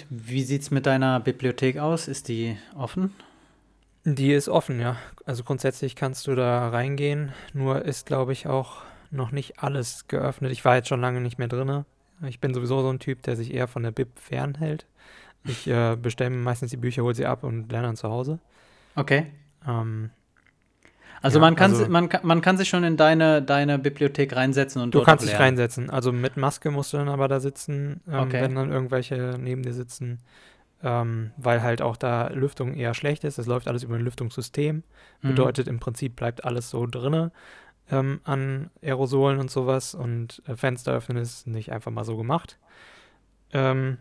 [0.09, 2.07] Wie sieht es mit deiner Bibliothek aus?
[2.07, 3.13] Ist die offen?
[4.05, 4.97] Die ist offen, ja.
[5.25, 10.51] Also grundsätzlich kannst du da reingehen, nur ist, glaube ich, auch noch nicht alles geöffnet.
[10.51, 11.85] Ich war jetzt schon lange nicht mehr drin.
[12.27, 14.85] Ich bin sowieso so ein Typ, der sich eher von der Bib fernhält.
[15.45, 18.39] Ich äh, bestelle meistens die Bücher, hole sie ab und lerne dann zu Hause.
[18.95, 19.27] Okay.
[19.67, 20.09] Ähm,
[21.23, 24.81] also, ja, man, kann, also man, man kann sich schon in deine, deine Bibliothek reinsetzen
[24.81, 25.89] und Du kannst dich reinsetzen.
[25.89, 28.41] Also mit Maske musst du dann aber da sitzen, ähm, okay.
[28.41, 30.19] wenn dann irgendwelche neben dir sitzen,
[30.83, 33.39] ähm, weil halt auch da Lüftung eher schlecht ist.
[33.39, 34.83] Es läuft alles über ein Lüftungssystem.
[35.21, 35.27] Mhm.
[35.27, 37.31] Bedeutet im Prinzip bleibt alles so drinne
[37.91, 42.57] ähm, an Aerosolen und sowas und äh, Fenster öffnen ist nicht einfach mal so gemacht.
[43.51, 43.97] Ähm,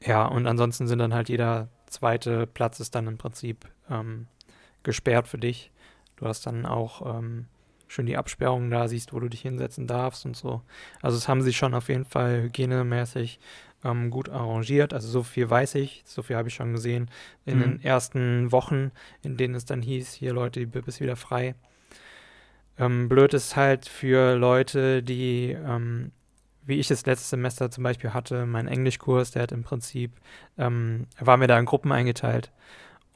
[0.00, 4.26] ja, und ansonsten sind dann halt jeder zweite Platz ist dann im Prinzip ähm,
[4.82, 5.70] gesperrt für dich.
[6.16, 7.46] Du hast dann auch ähm,
[7.88, 10.62] schön die Absperrungen da, siehst, wo du dich hinsetzen darfst und so.
[11.02, 13.38] Also es haben sie schon auf jeden Fall hygienemäßig
[13.84, 14.92] ähm, gut arrangiert.
[14.92, 17.10] Also so viel weiß ich, so viel habe ich schon gesehen
[17.44, 17.62] in mhm.
[17.62, 18.90] den ersten Wochen,
[19.22, 21.54] in denen es dann hieß, hier Leute, die Bib ist wieder frei.
[22.78, 26.12] Ähm, blöd ist halt für Leute, die, ähm,
[26.64, 30.12] wie ich es letztes Semester zum Beispiel hatte, mein Englischkurs, der hat im Prinzip,
[30.58, 32.52] ähm, war mir da in Gruppen eingeteilt.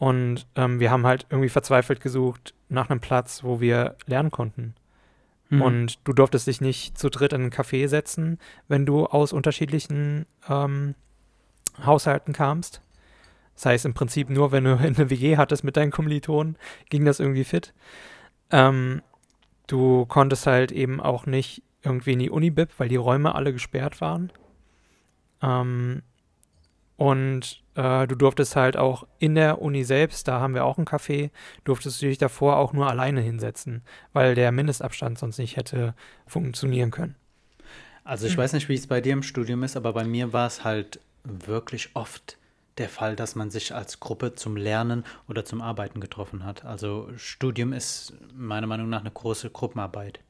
[0.01, 4.75] Und ähm, wir haben halt irgendwie verzweifelt gesucht nach einem Platz, wo wir lernen konnten.
[5.51, 5.63] Mhm.
[5.63, 10.27] Und du durftest dich nicht zu dritt in einen Café setzen, wenn du aus unterschiedlichen
[10.49, 10.97] ähm,
[11.85, 12.83] Haushalten kamst.
[13.55, 16.57] Das heißt im Prinzip nur, wenn du eine WG hattest mit deinen Kommilitonen,
[16.89, 17.73] ging das irgendwie fit.
[18.51, 19.03] Ähm,
[19.71, 24.01] Du konntest halt eben auch nicht irgendwie in die Unibib, weil die Räume alle gesperrt
[24.01, 24.33] waren.
[25.41, 26.03] Ähm,
[26.97, 30.85] und äh, du durftest halt auch in der Uni selbst, da haben wir auch ein
[30.85, 31.31] Café,
[31.65, 35.95] durftest du dich davor auch nur alleine hinsetzen, weil der Mindestabstand sonst nicht hätte
[36.27, 37.17] funktionieren können.
[38.05, 40.47] Also ich weiß nicht, wie es bei dir im Studium ist, aber bei mir war
[40.47, 42.39] es halt wirklich oft
[42.77, 46.65] der Fall, dass man sich als Gruppe zum Lernen oder zum Arbeiten getroffen hat.
[46.65, 50.21] Also Studium ist meiner Meinung nach eine große Gruppenarbeit.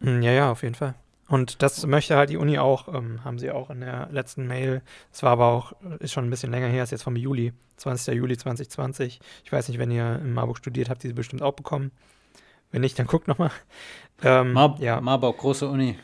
[0.00, 0.94] Hm, ja, ja, auf jeden Fall.
[1.30, 4.82] Und das möchte halt die Uni auch, ähm, haben sie auch in der letzten Mail.
[5.12, 8.16] Es war aber auch, ist schon ein bisschen länger her, ist jetzt vom Juli, 20.
[8.16, 9.20] Juli 2020.
[9.44, 11.92] Ich weiß nicht, wenn ihr in Marburg studiert habt, die sie bestimmt auch bekommen.
[12.72, 13.52] Wenn nicht, dann guckt nochmal.
[14.22, 15.00] Ähm, Mar ja.
[15.00, 15.96] Marburg, große Uni.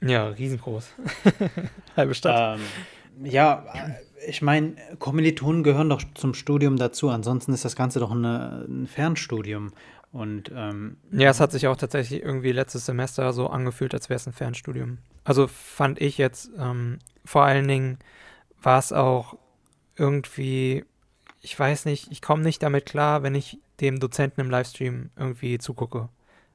[0.00, 0.90] Ja, riesengroß.
[1.96, 2.58] Halbe Stadt.
[2.58, 3.64] Ähm, ja,
[4.26, 7.10] ich meine, Kommilitonen gehören doch zum Studium dazu.
[7.10, 9.72] Ansonsten ist das Ganze doch eine, ein Fernstudium.
[10.16, 14.16] Und ähm, ja, es hat sich auch tatsächlich irgendwie letztes Semester so angefühlt, als wäre
[14.16, 14.96] es ein Fernstudium.
[15.24, 17.98] Also fand ich jetzt ähm, vor allen Dingen
[18.62, 19.36] war es auch
[19.94, 20.86] irgendwie,
[21.42, 25.58] ich weiß nicht, ich komme nicht damit klar, wenn ich dem Dozenten im Livestream irgendwie
[25.58, 26.08] zugucke.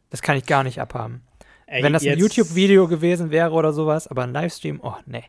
[0.10, 1.22] Das kann ich gar nicht abhaben.
[1.68, 5.26] Ey, wenn das ein YouTube-Video gewesen wäre oder sowas, aber ein Livestream, oh nee.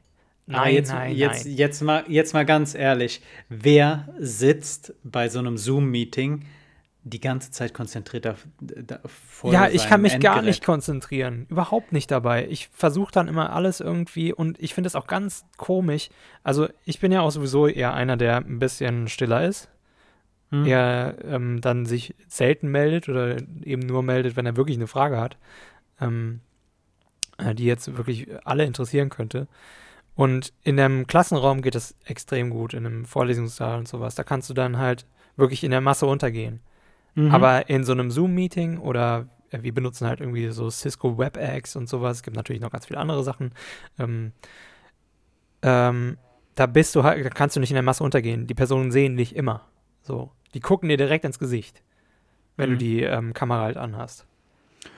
[0.47, 1.55] Nein, jetzt, nein, jetzt, nein.
[1.55, 3.21] Jetzt, mal, jetzt mal ganz ehrlich.
[3.51, 6.47] Wer sitzt bei so einem Zoom-Meeting
[7.05, 8.47] die ganze Zeit konzentriert auf,
[9.07, 10.37] vor Ja, ich kann mich Endgerät?
[10.37, 11.47] gar nicht konzentrieren.
[11.49, 12.47] Überhaupt nicht dabei.
[12.49, 16.11] Ich versuche dann immer alles irgendwie und ich finde es auch ganz komisch.
[16.45, 19.69] Also, ich bin ja auch sowieso eher einer, der ein bisschen stiller ist.
[20.51, 20.65] Hm.
[20.65, 25.19] Er ähm, dann sich selten meldet oder eben nur meldet, wenn er wirklich eine Frage
[25.19, 25.37] hat,
[26.01, 26.41] ähm,
[27.39, 29.49] äh, die jetzt wirklich alle interessieren könnte.
[30.15, 34.15] Und in einem Klassenraum geht es extrem gut, in einem Vorlesungssaal und sowas.
[34.15, 36.61] Da kannst du dann halt wirklich in der Masse untergehen.
[37.15, 37.31] Mhm.
[37.35, 41.89] Aber in so einem Zoom-Meeting oder äh, wir benutzen halt irgendwie so Cisco WebEx und
[41.89, 43.53] sowas, es gibt natürlich noch ganz viele andere Sachen.
[43.99, 44.33] Ähm,
[45.63, 46.19] ähm,
[46.55, 48.47] da bist du halt, da kannst du nicht in der Masse untergehen.
[48.47, 49.67] Die Personen sehen dich immer.
[50.03, 50.33] So.
[50.55, 51.83] Die gucken dir direkt ins Gesicht,
[52.57, 52.75] wenn Mhm.
[52.75, 54.27] du die ähm, Kamera halt anhast.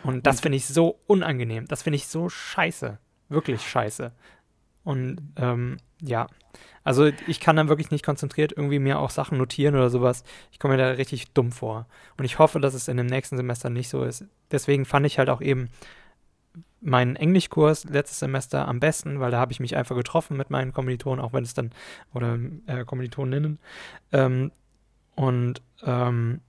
[0.03, 1.66] Und das finde ich so unangenehm.
[1.68, 2.98] Das finde ich so scheiße.
[3.29, 4.12] Wirklich scheiße.
[4.83, 6.27] Und ähm, ja,
[6.85, 10.23] also ich kann dann wirklich nicht konzentriert irgendwie mir auch Sachen notieren oder sowas.
[10.53, 11.87] Ich komme mir da richtig dumm vor.
[12.18, 14.25] Und ich hoffe, dass es in dem nächsten Semester nicht so ist.
[14.51, 15.70] Deswegen fand ich halt auch eben
[16.83, 20.75] meinen Englischkurs letztes Semester am besten, weil da habe ich mich einfach getroffen mit meinen
[20.75, 21.70] Kommilitonen, auch wenn es dann,
[22.12, 23.59] oder äh, Kommilitoninnen.
[24.12, 24.53] Ähm,
[25.14, 26.40] und ähm,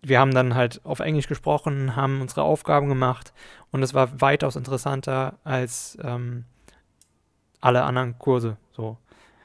[0.00, 3.32] wir haben dann halt auf Englisch gesprochen, haben unsere Aufgaben gemacht
[3.70, 6.44] und es war weitaus interessanter als ähm,
[7.60, 8.56] alle anderen Kurse.
[8.72, 8.96] So.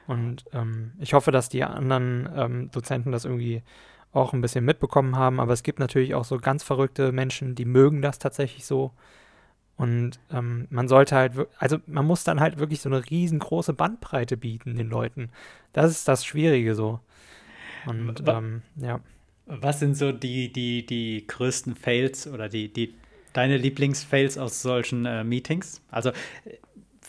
[0.08, 3.62] Und ähm, ich hoffe, dass die anderen ähm, Dozenten das irgendwie
[4.12, 7.66] auch ein bisschen mitbekommen haben, aber es gibt natürlich auch so ganz verrückte Menschen, die
[7.66, 8.90] mögen das tatsächlich so.
[9.76, 14.36] Und ähm, man sollte halt, also man muss dann halt wirklich so eine riesengroße Bandbreite
[14.36, 15.30] bieten den Leuten.
[15.72, 17.00] Das ist das Schwierige so.
[17.86, 19.00] Und Wa- ähm, ja.
[19.46, 22.94] Was sind so die, die, die größten Fails oder die, die
[23.34, 25.80] deine Lieblingsfails aus solchen äh, Meetings?
[25.90, 26.12] Also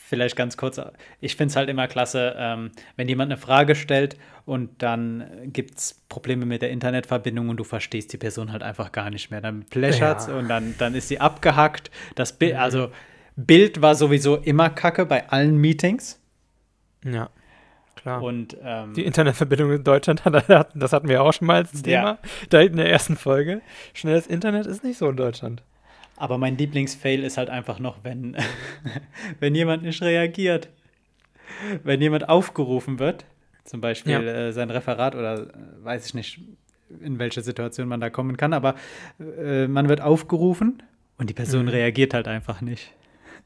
[0.09, 0.81] vielleicht ganz kurz,
[1.21, 5.77] ich finde es halt immer klasse, ähm, wenn jemand eine Frage stellt und dann gibt
[5.77, 9.39] es Probleme mit der Internetverbindung und du verstehst die Person halt einfach gar nicht mehr.
[9.41, 10.35] Dann pläschert's Ja.
[10.37, 11.91] und dann, dann ist sie abgehackt.
[12.15, 12.59] Das Bild, Mhm.
[12.59, 12.91] also
[13.35, 16.19] Bild war sowieso immer kacke bei allen Meetings.
[17.05, 17.29] Ja,
[17.95, 18.21] klar.
[18.21, 21.81] Und ähm, die Internetverbindung in Deutschland, das hatten wir auch schon mal als Ja.
[21.83, 22.17] Thema,
[22.49, 23.61] da in der ersten Folge.
[23.93, 25.63] Schnelles Internet ist nicht so in Deutschland.
[26.19, 28.35] Aber mein Lieblingsfail ist halt einfach noch, wenn,
[29.39, 30.69] wenn jemand nicht reagiert.
[31.83, 33.25] Wenn jemand aufgerufen wird,
[33.63, 34.21] zum Beispiel Ja.
[34.21, 35.53] äh, sein Referat oder äh,
[35.83, 36.39] weiß ich nicht,
[37.01, 38.75] in welche Situation man da kommen kann, aber
[39.19, 40.83] äh, man wird aufgerufen
[41.17, 41.69] und die Person Mhm.
[41.69, 42.93] reagiert halt einfach nicht.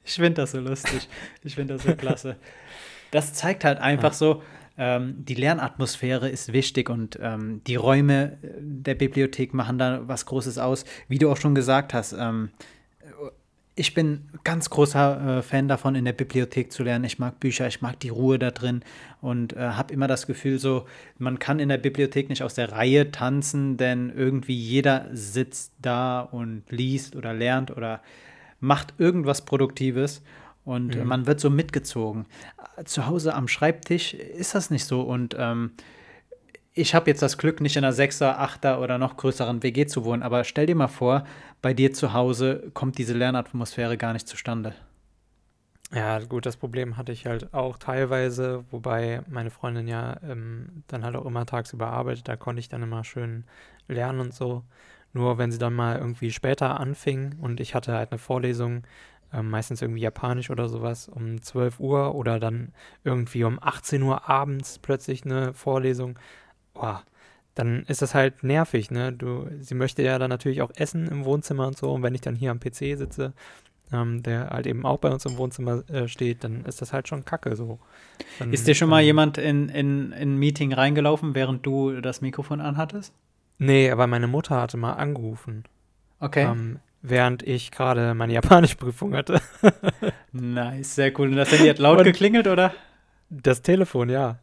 [0.04, 1.08] Ich finde das so lustig.
[1.44, 2.36] Ich finde das so klasse.
[3.12, 4.44] Das zeigt halt einfach so,
[4.78, 10.26] ähm, die Lernatmosphäre ist wichtig und ähm, die Räume äh, der Bibliothek machen da was
[10.26, 10.86] Großes aus.
[11.08, 12.50] Wie du auch schon gesagt hast, ähm,
[13.76, 17.06] ich bin ganz großer äh, Fan davon, in der Bibliothek zu lernen.
[17.06, 18.84] Ich mag Bücher, ich mag die Ruhe da drin
[19.20, 20.86] und äh, habe immer das Gefühl, so,
[21.18, 26.22] man kann in der Bibliothek nicht aus der Reihe tanzen, denn irgendwie jeder sitzt da
[26.22, 28.02] und liest oder lernt oder
[28.60, 30.22] macht irgendwas Produktives
[30.65, 31.06] und äh, Mhm.
[31.06, 32.26] man wird so mitgezogen.
[32.78, 35.71] Äh, Zu Hause am Schreibtisch ist das nicht so und ähm,
[36.76, 40.06] ich habe jetzt das Glück, nicht in einer Sechser, Achter oder noch größeren WG zu
[40.06, 41.23] wohnen, aber stell dir mal vor,
[41.62, 44.73] bei dir zu Hause kommt diese Lernatmosphäre gar nicht zustande.
[45.91, 51.04] Ja, gut, das Problem hatte ich halt auch teilweise, wobei meine Freundin ja ähm, dann
[51.04, 53.45] halt auch immer tagsüber arbeitet, da konnte ich dann immer schön
[53.88, 54.63] lernen und so.
[55.13, 58.84] Nur wenn sie dann mal irgendwie später anfing und ich hatte halt eine Vorlesung,
[59.34, 64.30] ähm, meistens irgendwie Japanisch oder sowas, um 12 Uhr oder dann irgendwie um 18 Uhr
[64.30, 66.17] abends plötzlich eine Vorlesung,
[66.74, 67.04] boah,
[67.56, 69.13] dann ist das halt nervig, ne?
[69.13, 72.22] Du, sie möchte ja dann natürlich auch essen im Wohnzimmer und so und wenn ich
[72.22, 73.34] dann hier am PC sitze,
[73.91, 77.08] ähm, der halt eben auch bei uns im Wohnzimmer äh, steht, dann ist das halt
[77.08, 77.80] schon kacke so.
[78.39, 82.02] Dann, Ist dir schon mal ähm, jemand in, in, in ein Meeting reingelaufen, während du
[82.02, 83.13] das Mikrofon anhattest?
[83.60, 85.63] Nee, aber meine Mutter hatte mal angerufen,
[86.19, 86.46] Okay.
[86.46, 89.39] ähm, während ich gerade meine Japanischprüfung hatte.
[90.32, 91.28] nice, sehr cool.
[91.28, 92.74] Und das Handy hat laut Und- geklingelt, oder?
[93.30, 94.39] Das Telefon, ja.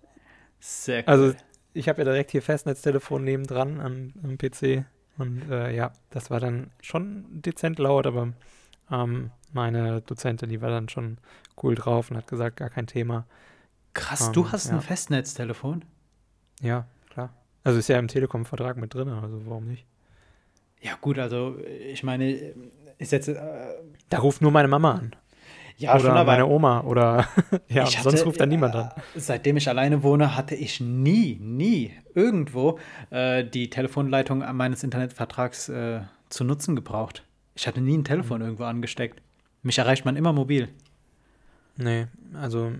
[0.61, 1.09] Sehr cool.
[1.09, 1.35] Also
[1.73, 4.85] ich habe ja direkt hier Festnetztelefon nebendran am, am PC
[5.17, 8.33] und äh, ja, das war dann schon dezent laut, aber
[8.91, 11.19] ähm, meine Dozentin, die war dann schon
[11.63, 13.27] cool drauf und hat gesagt, gar kein Thema.
[13.95, 14.75] Krass, ähm, du hast ja.
[14.75, 15.85] ein Festnetztelefon?
[16.61, 17.33] Ja, klar.
[17.63, 19.87] Also ist ja im Telekom-Vertrag mit drin, also warum nicht?
[20.81, 21.57] Ja, gut, also
[21.93, 22.31] ich meine,
[22.99, 23.29] ist jetzt.
[23.29, 23.37] Äh,
[24.09, 25.17] Da ruft nur meine Mama an.
[25.77, 27.27] ja, oder meine Oma oder
[27.69, 28.89] ja, Ich sonst hatte, ruft da niemand an.
[29.15, 32.79] äh, Seitdem ich alleine wohne, hatte ich nie, nie irgendwo
[33.11, 37.25] äh, die Telefonleitung meines Internetvertrags äh, zu nutzen gebraucht.
[37.55, 38.05] Ich hatte nie ein Mhm.
[38.05, 39.21] Telefon irgendwo angesteckt.
[39.63, 40.69] Mich erreicht man immer mobil.
[41.77, 42.73] Nee, also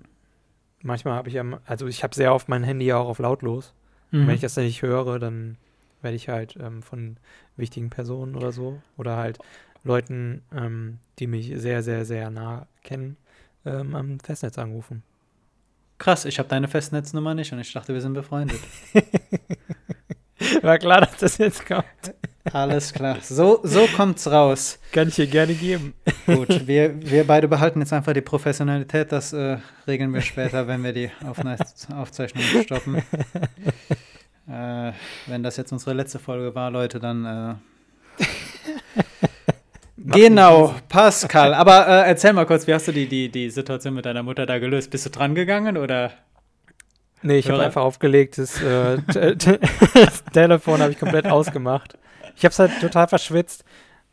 [0.83, 3.75] manchmal habe ich ja, also ich habe sehr oft mein Handy ja auch auf lautlos.
[4.13, 4.27] Mhm.
[4.27, 5.57] wenn ich das dann nicht höre, dann
[6.03, 7.17] werde ich halt ähm, von
[7.61, 9.39] wichtigen Personen oder so oder halt
[9.85, 13.17] Leuten, ähm, die mich sehr, sehr, sehr nah kennen,
[13.65, 15.03] ähm, am Festnetz anrufen.
[15.99, 18.61] Krass, ich habe deine Festnetznummer nicht und ich dachte, wir sind befreundet.
[20.63, 22.15] War klar, dass das jetzt kommt.
[22.53, 23.19] Alles klar.
[23.23, 24.79] So, so kommt's raus.
[24.93, 25.95] Kann ich dir gerne geben.
[26.27, 29.13] Gut, wir, wir beide behalten jetzt einfach die Professionalität.
[29.13, 31.57] Das äh, regeln wir später, wenn wir die Aufne
[31.95, 33.03] Aufzeichnung stoppen.
[34.51, 34.93] Äh,
[35.27, 37.61] wenn das jetzt unsere letzte Folge war, Leute, dann.
[38.19, 38.25] Äh,
[39.97, 41.55] genau, Pascal.
[41.55, 44.47] Aber äh, erzähl mal kurz, wie hast du die, die, die Situation mit deiner Mutter
[44.47, 44.91] da gelöst?
[44.91, 46.11] Bist du dran gegangen oder?
[47.23, 48.39] Nee, ich habe einfach aufgelegt.
[48.39, 48.99] Das, äh,
[49.95, 51.97] das Telefon habe ich komplett ausgemacht.
[52.35, 53.65] Ich habe es halt total verschwitzt.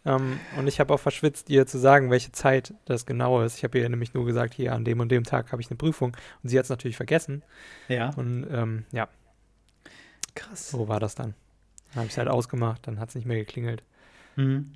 [0.05, 3.57] Ähm, und ich habe auch verschwitzt, ihr zu sagen, welche Zeit das genau ist.
[3.57, 5.77] Ich habe ihr nämlich nur gesagt, hier an dem und dem Tag habe ich eine
[5.77, 6.15] Prüfung.
[6.43, 7.43] Und sie hat es natürlich vergessen.
[7.87, 8.11] Ja.
[8.15, 9.07] Und ähm, ja,
[10.37, 10.71] Krass.
[10.71, 11.33] so war das dann.
[11.89, 13.83] Dann habe ich es halt ausgemacht, dann hat es nicht mehr geklingelt.
[14.35, 14.73] Mhm.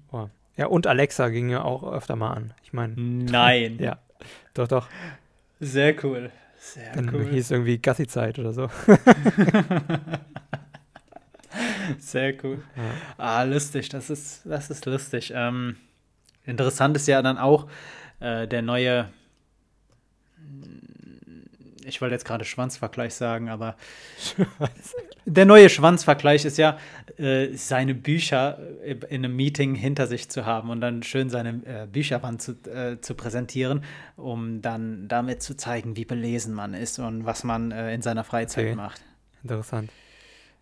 [0.57, 2.53] Ja, und Alexa ging ja auch öfter mal an.
[2.63, 3.77] Ich meine, Nein.
[3.79, 3.97] ja,
[4.53, 4.87] doch, doch.
[5.59, 6.31] Sehr cool.
[6.57, 7.25] Sehr Dann cool.
[7.25, 8.69] hieß irgendwie Gassi-Zeit oder so.
[11.99, 12.63] Sehr cool.
[12.77, 12.83] Ja.
[13.17, 15.33] Ah, lustig, das ist, das ist lustig.
[15.35, 15.75] Ähm,
[16.45, 17.67] interessant ist ja dann auch
[18.19, 19.09] äh, der neue,
[21.85, 23.75] ich wollte jetzt gerade Schwanzvergleich sagen, aber
[25.25, 26.77] der neue Schwanzvergleich ist ja,
[27.17, 31.87] äh, seine Bücher in einem Meeting hinter sich zu haben und dann schön seine äh,
[31.91, 33.83] Bücherwand zu, äh, zu präsentieren,
[34.15, 38.23] um dann damit zu zeigen, wie belesen man ist und was man äh, in seiner
[38.23, 38.75] Freizeit Okay.
[38.75, 39.01] macht.
[39.43, 39.89] Interessant.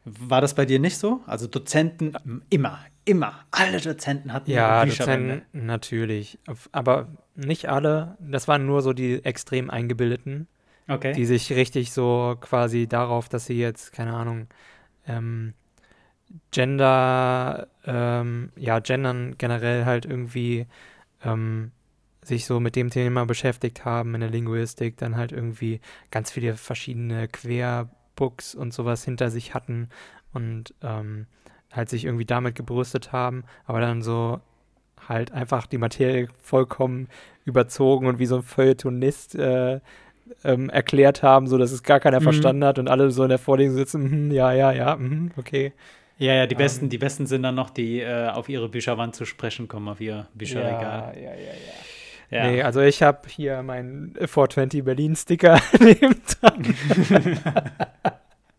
[0.06, 1.20] War das bei dir nicht so?
[1.28, 2.14] Also Dozenten
[2.50, 3.40] immer, immer.
[3.52, 5.36] Alle Dozenten hatten Ja, Bücherwände.
[5.36, 6.40] Dozenten, natürlich.
[6.72, 8.18] Aber nicht alle.
[8.20, 10.48] Das waren nur so die extrem Eingebildeten,
[10.90, 11.14] Okay.
[11.14, 14.48] die sich richtig so quasi darauf, dass sie jetzt, keine Ahnung,
[15.08, 15.54] ähm,
[16.52, 20.68] Gender, ähm, ja, Gendern generell halt irgendwie
[21.24, 21.72] ähm,
[22.24, 25.80] sich so mit dem Thema beschäftigt haben in der Linguistik, dann halt irgendwie
[26.12, 29.90] ganz viele verschiedene Querbooks und sowas hinter sich hatten
[30.34, 31.28] und ähm,
[31.72, 34.40] halt sich irgendwie damit gebrüstet haben, aber dann so
[35.08, 37.08] halt einfach die Materie vollkommen
[37.46, 39.80] überzogen und wie so ein Feuilletonist äh,
[40.44, 42.24] ähm, erklärt haben, so dass es gar keiner Mhm.
[42.24, 45.74] verstanden hat und alle so in der Vorlesung sitzen, mhm, ja, ja, ja, mhm, okay.
[46.18, 46.90] ja, ja, die besten, Ähm.
[46.90, 50.28] die besten sind dann noch, die äh, auf ihre Bücherwand zu sprechen kommen, auf ihr
[50.34, 51.14] Bücherregal.
[51.16, 51.44] ja, ja, ja.
[52.32, 52.48] Ja.
[52.52, 56.76] Nee, also ich habe hier meinen 420 Berlin-Sticker neben dran.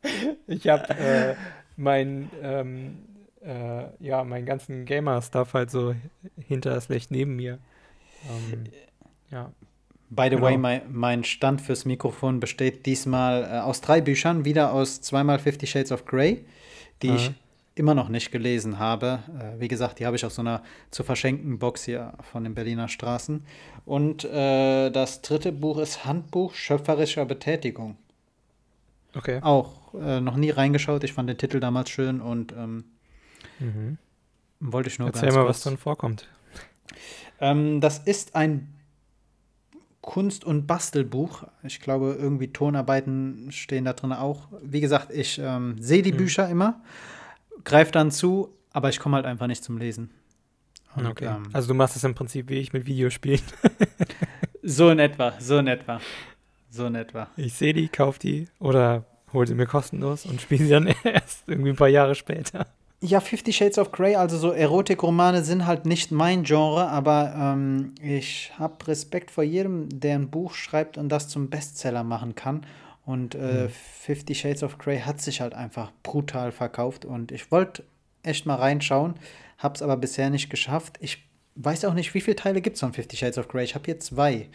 [0.48, 1.34] ich habe äh,
[1.76, 2.98] mein, ähm,
[3.44, 5.94] äh, ja, meinen ganzen Gamer-Stuff halt so
[6.48, 7.58] hinter das Licht neben mir.
[8.28, 8.64] Ähm,
[9.30, 9.52] ja.
[10.10, 10.42] By the Genau.
[10.42, 15.38] way, mein, mein Stand fürs Mikrofon besteht diesmal äh, aus drei Büchern, wieder aus zweimal
[15.38, 16.44] Fifty Shades of Grey,
[17.02, 17.14] die Ah.
[17.14, 17.30] ich
[17.76, 19.20] immer noch nicht gelesen habe.
[19.38, 22.54] Äh, wie gesagt, die habe ich auf so einer zu verschenken Box hier von den
[22.54, 23.44] Berliner Straßen.
[23.86, 27.96] Und äh, das dritte Buch ist Handbuch schöpferischer Betätigung.
[29.16, 29.38] Okay.
[29.42, 31.04] Auch äh, noch nie reingeschaut.
[31.04, 32.84] Ich fand den Titel damals schön und ähm,
[33.60, 33.98] Mhm.
[34.60, 35.56] wollte ich nur Erzähl ganz mal, kurz.
[35.58, 36.28] was drin vorkommt.
[37.40, 38.68] Ähm, das ist ein
[40.02, 41.44] Kunst- und Bastelbuch.
[41.62, 44.48] Ich glaube, irgendwie Tonarbeiten stehen da drin auch.
[44.62, 46.16] Wie gesagt, ich ähm, sehe die Hm.
[46.16, 46.80] Bücher immer,
[47.64, 50.10] greife dann zu, aber ich komme halt einfach nicht zum Lesen.
[50.96, 51.26] Und, okay.
[51.26, 53.42] ähm, also du machst es im Prinzip wie ich mit Videospielen.
[54.62, 56.00] so in etwa, so in etwa.
[56.70, 57.28] So in etwa.
[57.36, 61.48] Ich sehe die, kauf die oder hol sie mir kostenlos und spiele sie dann erst
[61.48, 62.66] irgendwie ein paar Jahre später.
[63.02, 67.94] Ja, Fifty Shades of Grey, also so Erotikromane sind halt nicht mein Genre, aber ähm,
[68.02, 72.66] ich habe Respekt vor jedem, der ein Buch schreibt und das zum Bestseller machen kann.
[73.06, 73.70] Und äh, Mhm.
[73.70, 77.84] Fifty Shades of Grey hat sich halt einfach brutal verkauft und ich wollte
[78.22, 79.14] echt mal reinschauen,
[79.56, 80.98] habe es aber bisher nicht geschafft.
[81.00, 81.24] Ich
[81.54, 83.64] weiß auch nicht, wie viele Teile gibt es von Fifty Shades of Grey.
[83.64, 84.50] Ich habe hier zwei.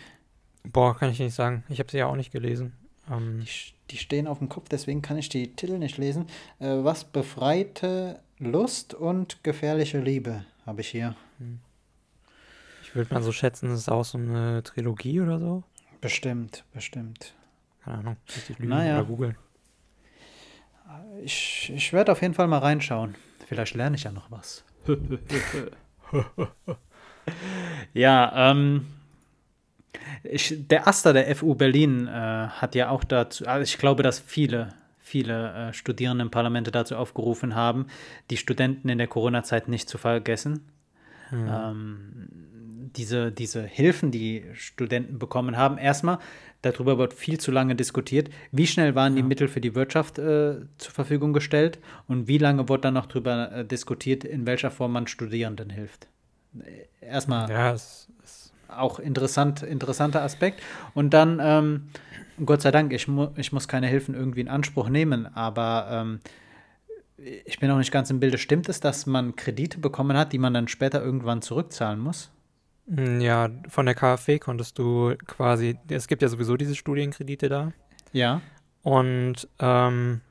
[0.72, 1.64] Boah, kann ich nicht sagen.
[1.68, 2.74] Ich habe sie ja auch nicht gelesen.
[3.12, 6.28] Ähm, Die, die stehen auf dem Kopf, deswegen kann ich die Titel nicht lesen.
[6.60, 11.16] Äh, was befreite Lust und gefährliche Liebe habe ich hier.
[12.84, 15.64] ich würde mal so schätzen, es ist auch so eine Trilogie oder so.
[16.02, 17.34] Bestimmt, bestimmt.
[17.84, 18.18] Keine Ahnung.
[18.28, 18.98] Ich lügen Naja.
[18.98, 19.38] oder googeln.
[21.24, 23.16] Ich, ich werde auf jeden Fall mal reinschauen.
[23.48, 24.64] Vielleicht lerne ich ja noch was.
[27.94, 28.88] ja, ähm,
[30.24, 34.20] ich, der Aster der FU Berlin äh, hat ja auch dazu, also ich glaube, dass
[34.20, 34.74] viele,
[35.06, 37.86] viele äh, Studierendenparlamente dazu aufgerufen haben,
[38.32, 40.66] die Studenten in der Corona-Zeit nicht zu vergessen.
[41.30, 41.48] Hm.
[41.48, 42.28] ähm,
[42.96, 46.20] diese, diese Hilfen, die Studenten bekommen haben, erstmal,
[46.62, 49.28] darüber wird viel zu lange diskutiert, wie schnell waren die Ja.
[49.28, 53.52] Mittel für die Wirtschaft äh, zur Verfügung gestellt und wie lange wurde dann noch darüber
[53.52, 56.08] äh, diskutiert, in welcher Form man Studierenden hilft.
[56.60, 60.62] Äh, Erstmal Ja, es ist auch interessant, interessanter Aspekt.
[60.94, 61.88] Und dann, ähm,
[62.46, 66.20] Gott sei Dank, ich, mu ich muss keine Hilfen irgendwie in Anspruch nehmen, aber ähm,
[67.46, 68.38] ich bin auch nicht ganz im Bilde.
[68.38, 72.30] Stimmt es, dass man Kredite bekommen hat, die man dann später irgendwann zurückzahlen muss?
[72.88, 77.72] Mm, Ja, von der KfW konntest du quasi, es gibt ja sowieso diese Studienkredite da.
[78.12, 78.42] Ja.
[78.84, 80.22] Und ähm,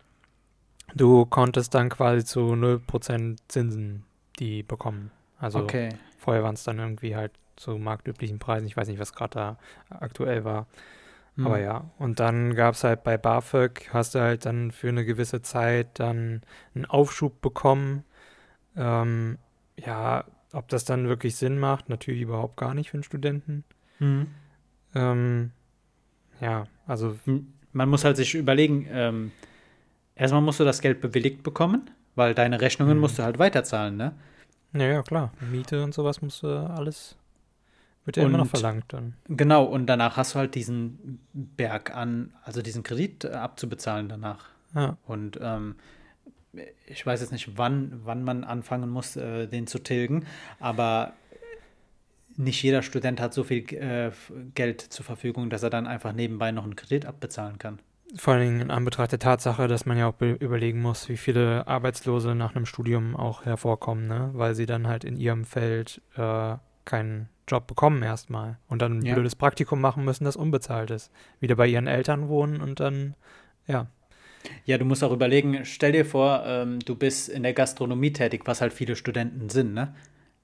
[0.95, 4.05] du konntest dann quasi zu 0% Zinsen
[4.39, 5.11] die bekommen.
[5.39, 5.89] Also Okay.
[6.19, 8.67] vorher waren es dann irgendwie halt zu marktüblichen Preisen.
[8.67, 9.59] Ich weiß nicht, was gerade da
[9.91, 10.67] aktuell war.
[11.37, 11.47] Hm.
[11.47, 15.05] Aber ja, und dann gab es halt bei BAföG, hast du halt dann für eine
[15.05, 16.43] gewisse Zeit dann
[16.75, 18.05] einen Aufschub bekommen.
[18.77, 19.39] Ähm,
[19.77, 23.65] ja, ob das dann wirklich Sinn macht, natürlich überhaupt gar nicht für einen Studenten.
[23.99, 24.27] Hm.
[24.95, 25.51] Ähm,
[26.41, 27.17] ja, also
[27.73, 29.33] Man muss halt sich überlegen, ähm,
[30.15, 33.01] erstmal musst du das Geld bewilligt bekommen, weil deine Rechnungen Mhm.
[33.01, 34.13] musst du halt weiterzahlen, ne?
[34.73, 35.33] Ja, ja, klar.
[35.41, 37.17] Miete und sowas musst du alles,
[38.05, 39.15] wird ja immer noch verlangt dann.
[39.29, 44.47] Genau, und danach hast du halt diesen Berg an, also diesen Kredit äh, abzubezahlen danach.
[44.75, 45.77] Ja, Und ähm,
[46.87, 50.25] ich weiß jetzt nicht, wann, wann man anfangen muss, äh, den zu tilgen,
[50.61, 51.13] aber
[52.37, 54.11] nicht jeder Student hat so viel äh,
[54.55, 57.79] Geld zur Verfügung, dass er dann einfach nebenbei noch einen Kredit abbezahlen kann.
[58.17, 61.17] vor allen Dingen in Anbetracht der Tatsache, dass man ja auch be- überlegen muss, wie
[61.17, 64.31] viele Arbeitslose nach einem Studium auch hervorkommen, ne?
[64.35, 69.05] Weil sie dann halt in ihrem Feld äh, keinen Job bekommen erstmal und dann ein
[69.05, 69.15] Ja.
[69.15, 71.11] blödes Praktikum machen müssen, das unbezahlt ist.
[71.41, 73.15] Wieder bei ihren Eltern wohnen und dann,
[73.67, 73.87] ja,
[74.67, 78.43] Ja, du musst auch überlegen, stell dir vor, ähm, du bist in der Gastronomie tätig,
[78.45, 79.95] was halt viele Studenten sind, ne?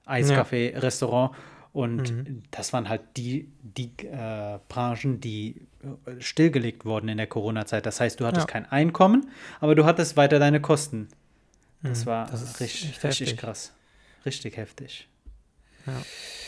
[0.07, 1.35] Eiscafé, Restaurant.
[1.73, 2.43] Und Mhm.
[2.51, 5.67] das waren halt die, die äh, Branchen, die
[6.05, 7.85] äh, stillgelegt wurden in der Corona-Zeit.
[7.85, 8.51] Das heißt, du hattest Ja.
[8.51, 9.29] kein Einkommen,
[9.59, 11.07] aber du hattest weiter deine Kosten.
[11.83, 12.09] Das Mhm.
[12.09, 13.37] war Das richtig, richtig heftig.
[13.37, 13.73] krass.
[14.25, 15.07] Richtig heftig.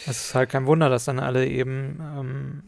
[0.05, 2.63] Es ist halt kein Wunder, dass dann alle eben ähm,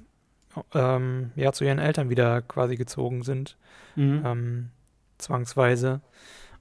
[0.74, 3.58] ähm, ja zu ihren Eltern wieder quasi gezogen sind,
[3.96, 4.22] Mhm.
[4.26, 4.70] ähm,
[5.18, 6.02] zwangsweise.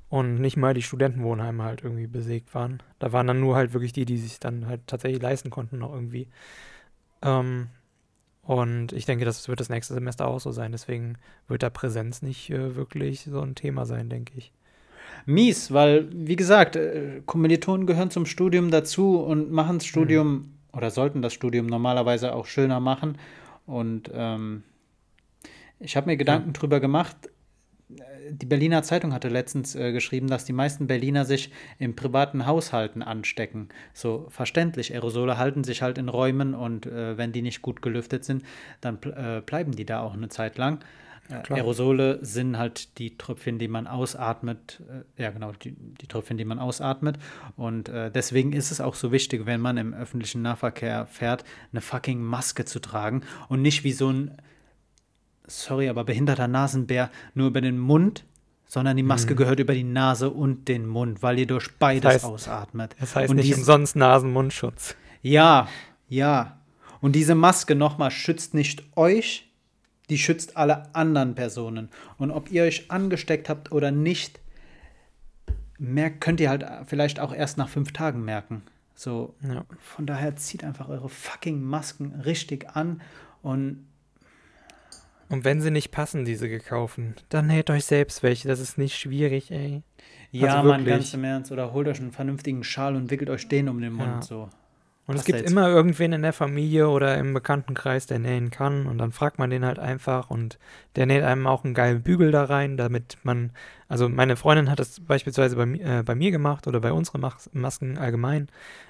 [0.09, 2.81] Und nicht mal die Studentenwohnheime halt irgendwie besägt waren.
[3.01, 5.93] Da waren dann nur halt wirklich die, die sich dann halt tatsächlich leisten konnten, noch
[5.93, 6.29] irgendwie.
[7.23, 7.69] Ähm,
[8.43, 10.71] und ich denke, das wird das nächste Semester auch so sein.
[10.73, 11.17] Deswegen
[11.49, 14.53] wird da Präsenz nicht äh, wirklich so ein Thema sein, denke ich.
[15.27, 20.91] Mies, weil, wie gesagt, äh, Kommilitonen gehören zum Studium dazu und machen das Studium oder
[20.91, 23.19] sollten das Studium normalerweise auch schöner machen.
[23.67, 24.63] Und ähm,
[25.79, 27.17] ich habe mir Gedanken drüber gemacht.
[27.91, 32.47] Äh, Die Berliner Zeitung hatte letztens äh, geschrieben, dass die meisten Berliner sich im privaten
[32.47, 33.69] Haushalten anstecken.
[33.93, 38.25] So verständlich, Aerosole halten sich halt in Räumen und äh, wenn die nicht gut gelüftet
[38.25, 38.43] sind,
[38.81, 40.81] dann äh, bleiben die da auch eine Zeit lang.
[41.29, 41.59] Klar.
[41.59, 44.83] Aerosole sind halt die Tröpfchen, die man ausatmet.
[45.19, 47.19] Äh, ja, genau, die, die Tröpfchen, die man ausatmet.
[47.57, 51.81] Und äh, deswegen ist es auch so wichtig, wenn man im öffentlichen Nahverkehr fährt, eine
[51.81, 54.37] fucking Maske zu tragen und nicht wie so ein,
[55.47, 58.25] sorry, aber behinderter Nasenbär nur über den Mund,
[58.67, 62.27] sondern die Maske gehört über die Nase und den Mund, weil ihr durch beides heißt-
[62.27, 62.97] ausatmet.
[63.01, 64.95] Das heißt und nicht umsonst Nasen-Mundschutz.
[65.23, 65.69] ja,
[66.09, 66.59] ja.
[67.01, 69.51] Und diese Maske nochmal schützt nicht euch,
[70.11, 71.89] die schützt alle anderen Personen.
[72.19, 74.41] Und ob ihr euch angesteckt habt oder nicht,
[75.79, 78.63] merkt, könnt ihr halt vielleicht auch erst nach fünf Tagen merken.
[78.95, 79.65] So, Ja.
[79.79, 83.01] von daher zieht einfach eure fucking Masken richtig an
[83.43, 83.87] und
[85.31, 88.47] Und wenn sie nicht passen, diese gekauften, dann näht euch selbst welche.
[88.47, 89.83] Das ist nicht schwierig, ey.
[90.31, 90.87] ja, Also wirklich.
[90.87, 91.51] ganz im Ernst.
[91.51, 94.07] Oder holt euch einen vernünftigen Schal und wickelt euch den um den Mund.
[94.07, 94.23] Ja.
[94.23, 94.51] So.
[95.07, 98.87] Und es gibt immer irgendwen in der Familie oder im Bekanntenkreis, der nähen kann.
[98.87, 100.59] Und dann fragt man den halt einfach und
[100.97, 103.51] der näht einem auch einen geilen Bügel da rein, damit man.
[103.87, 107.51] Also meine Freundin hat das beispielsweise bei, äh, bei mir gemacht oder bei unseren Mas
[107.53, 108.49] Masken allgemein.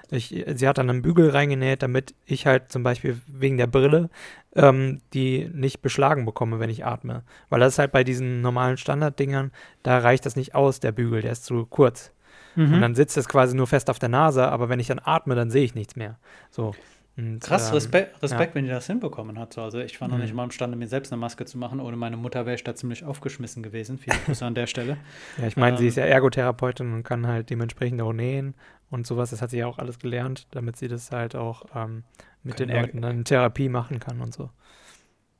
[0.09, 4.09] Ich, sie hat dann einen Bügel reingenäht, damit ich halt zum Beispiel wegen der Brille
[4.55, 7.23] ähm, die nicht beschlagen bekomme, wenn ich atme.
[7.49, 9.51] Weil das ist halt bei diesen normalen Standarddingern,
[9.83, 12.11] da reicht das nicht aus, der Bügel, der ist zu kurz.
[12.55, 12.73] Mhm.
[12.75, 15.35] Und dann sitzt es quasi nur fest auf der Nase, aber wenn ich dann atme,
[15.35, 16.17] dann sehe ich nichts mehr.
[16.51, 16.73] So.
[17.17, 19.53] Und, Krass, ähm, Respekt, Respekt wenn die das hinbekommen hat.
[19.53, 19.61] So.
[19.61, 20.23] Also ich war noch Mhm.
[20.23, 21.79] nicht mal imstande, mir selbst eine Maske zu machen.
[21.79, 23.97] Ohne meine Mutter wäre ich da ziemlich aufgeschmissen gewesen.
[23.97, 24.97] Viele Grüße an der Stelle.
[25.37, 28.53] Ja, ich meine, sie Ähm, ist ja Ergotherapeutin und kann halt dementsprechend auch nähen
[28.89, 29.29] und sowas.
[29.29, 32.03] Das hat sie ja auch alles gelernt, damit sie das halt auch ähm,
[32.43, 34.49] mit den Leuten dann in Therapie machen kann und so.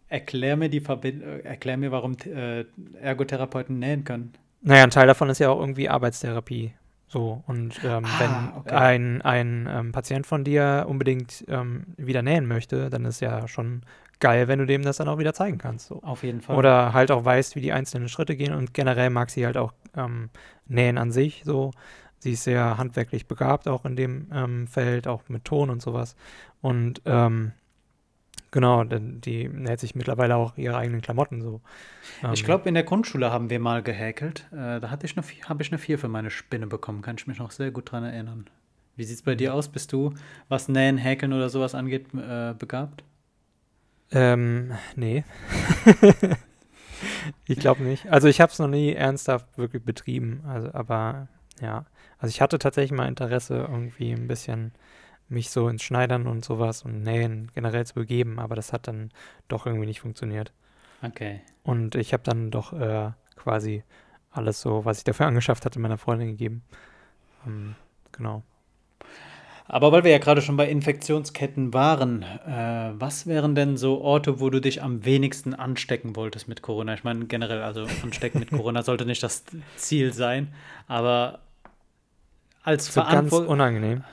[0.08, 2.66] Erklär mir die Verbind äh, erklär mir, warum äh,
[3.02, 4.34] Ergotherapeuten nähen können.
[4.62, 6.74] Naja, ein Teil davon ist ja auch irgendwie Arbeitstherapie.
[7.08, 8.76] So, und ähm, Ah, wenn okay.
[8.76, 13.84] ein, ein ähm, Patient von dir unbedingt ähm, wieder nähen möchte, dann ist ja schon
[14.20, 15.88] geil, wenn du dem das dann auch wieder zeigen kannst.
[15.88, 16.02] So.
[16.02, 16.56] Auf jeden Fall.
[16.58, 19.74] Oder halt auch weißt, wie die einzelnen Schritte gehen und generell mag sie halt auch
[19.96, 20.30] ähm,
[20.68, 21.72] Nähen an sich so.
[22.20, 26.16] Sie ist sehr handwerklich begabt, auch in dem ähm, Feld, auch mit Ton und sowas.
[26.62, 27.52] Und ähm,
[28.56, 31.62] genau, denn die näht sich mittlerweile auch ihre eigenen Klamotten so.
[32.34, 34.48] ich Ähm, glaube, in der Grundschule haben wir mal gehäkelt.
[34.54, 37.02] Äh, da hatte ich eine, habe ich eine 4 für meine Spinne bekommen.
[37.02, 38.50] Kann ich mich noch sehr gut dran erinnern.
[38.96, 39.68] Wie sieht es bei dir aus?
[39.68, 40.14] Bist du,
[40.48, 43.04] was Nähen, Häkeln oder sowas angeht, äh, begabt?
[44.12, 45.26] Ähm, nee.
[47.48, 48.08] ich glaube nicht.
[48.10, 50.44] Also ich habe es noch nie ernsthaft wirklich betrieben.
[50.48, 51.28] Also, aber
[51.62, 51.86] ja.
[52.20, 54.72] Also ich hatte tatsächlich mal Interesse, irgendwie ein bisschen
[55.28, 59.12] mich so ins Schneidern und sowas und Nähen generell zu begeben, aber das hat dann
[59.48, 60.52] doch irgendwie nicht funktioniert.
[61.02, 61.42] Okay.
[61.64, 63.84] Und ich habe dann doch äh, quasi
[64.32, 66.64] alles so, was ich dafür angeschafft hatte, meiner Freundin gegeben.
[67.46, 67.76] Ähm,
[68.12, 68.44] genau.
[69.68, 74.40] Aber weil wir ja gerade schon bei Infektionsketten waren, äh, was wären denn so Orte,
[74.40, 76.94] wo du dich am wenigsten anstecken wolltest mit Corona?
[76.94, 79.44] Ich meine, generell, also anstecken mit Corona sollte nicht das
[79.76, 80.54] Ziel sein,
[80.88, 81.40] aber
[82.64, 84.04] als So ganz unangenehm.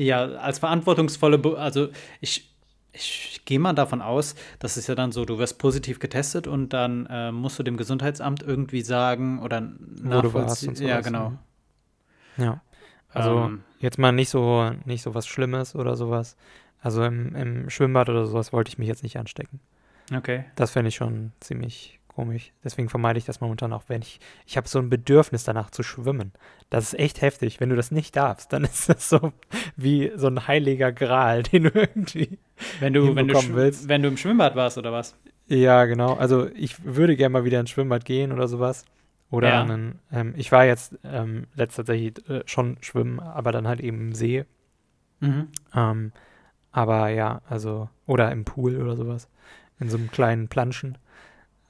[0.00, 1.88] Ja, als verantwortungsvolle, Be also
[2.22, 2.54] ich,
[2.92, 6.72] ich gehe mal davon aus, das ist ja dann so, du wirst positiv getestet und
[6.72, 10.70] dann äh, musst du dem Gesundheitsamt irgendwie sagen oder nachvollziehen.
[10.70, 11.30] und Ja, genau.
[11.30, 11.38] ne?
[12.38, 12.62] Ja.
[13.12, 16.36] Also Ähm, jetzt mal nicht so, nicht so was Schlimmes oder sowas.
[16.80, 19.60] Also im, im Schwimmbad oder sowas wollte ich mich jetzt nicht anstecken.
[20.16, 20.44] okay.
[20.56, 22.52] Das fände ich schon ziemlich komisch.
[22.62, 24.20] Deswegen vermeide ich das momentan auch, wenn ich.
[24.46, 26.32] Ich habe so ein Bedürfnis danach zu schwimmen.
[26.68, 27.60] Das ist echt heftig.
[27.60, 29.32] Wenn du das nicht darfst, dann ist das so
[29.76, 32.38] wie so ein heiliger Gral, den du irgendwie.
[32.78, 33.88] Wenn du, wenn, du willst.
[33.88, 35.16] wenn du im Schwimmbad warst oder was?
[35.46, 36.14] Ja, genau.
[36.14, 38.84] Also ich würde gerne mal wieder ins Schwimmbad gehen oder sowas.
[39.30, 39.62] Oder Ja.
[39.62, 43.98] einen, ähm, ich war jetzt ähm, letzt tatsächlich äh, schon schwimmen, aber dann halt eben
[44.00, 44.44] im See.
[45.20, 45.48] Mhm.
[45.74, 46.12] Ähm,
[46.72, 49.28] aber ja, also, oder im Pool oder sowas.
[49.78, 50.98] In so einem kleinen Planschen.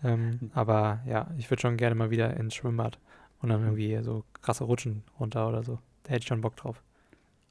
[0.03, 2.99] Ähm, aber ja, ich würde schon gerne mal wieder ins Schwimmbad
[3.43, 5.79] und dann irgendwie so krasse Rutschen runter oder so.
[6.05, 6.83] Da hätte ich schon Bock drauf.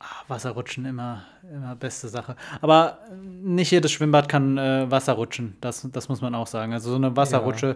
[0.02, 1.24] Ah, Wasserrutschen immer,
[1.54, 2.38] immer beste Sache.
[2.62, 5.58] Aber äh, nicht jedes Schwimmbad kann äh, Wasser rutschen.
[5.60, 6.72] Das, das muss man auch sagen.
[6.72, 7.76] Also so eine Wasserrutsche,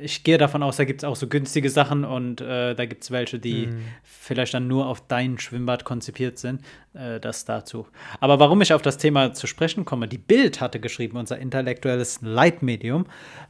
[0.00, 3.02] ich gehe davon aus, da gibt es auch so günstige Sachen und äh, da gibt
[3.04, 3.80] es welche, die Mhm.
[4.02, 6.62] vielleicht dann nur auf dein Schwimmbad konzipiert sind.
[6.94, 7.86] Äh, das dazu.
[8.20, 12.20] Aber warum ich auf das Thema zu sprechen komme, die Bild hatte geschrieben, unser intellektuelles
[12.22, 13.06] Leitmedium.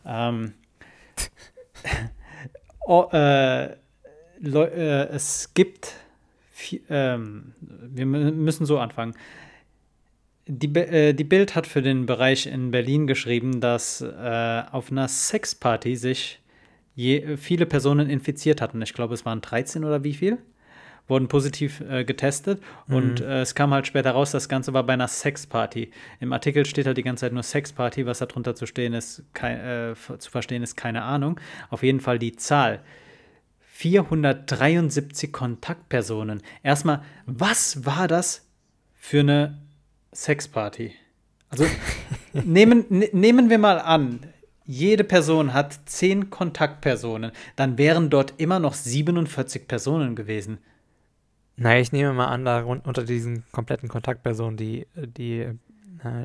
[0.06, 0.52] Ähm,
[2.86, 3.64] oh, äh,
[4.42, 5.94] äh, es gibt,
[6.88, 9.14] ähm, wir mü- müssen so anfangen.
[10.54, 15.08] Die, äh, die Bild hat für den Bereich in Berlin geschrieben, dass äh, auf einer
[15.08, 16.40] Sexparty sich
[16.94, 18.82] je, viele Personen infiziert hatten.
[18.82, 20.38] Ich glaube, es waren 13 oder wie viel?
[21.08, 24.92] Wurden positiv äh, getestet und äh, es kam halt später raus, das Ganze war bei
[24.92, 25.90] einer Sexparty.
[26.20, 29.90] Im Artikel steht halt die ganze Zeit nur Sexparty, was darunter zu stehen ist, kei-
[29.92, 31.40] äh, zu verstehen ist, keine Ahnung.
[31.70, 32.80] Auf jeden Fall die Zahl.
[33.60, 36.42] 473 Kontaktpersonen.
[36.62, 38.46] Erstmal, was war das
[38.94, 39.58] für eine
[40.14, 40.92] Sexparty?
[41.48, 41.66] Also
[42.32, 44.20] nehmen, ne, nehmen wir mal an,
[44.64, 50.58] jede Person hat 10 Kontaktpersonen, dann wären dort immer noch 47 Personen gewesen.
[51.56, 55.56] Naja, ich nehme mal an, da unter diesen kompletten Kontaktpersonen, die, die, äh,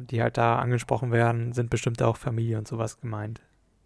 [0.02, 3.42] die halt da angesprochen werden, sind bestimmt auch Familie und sowas gemeint.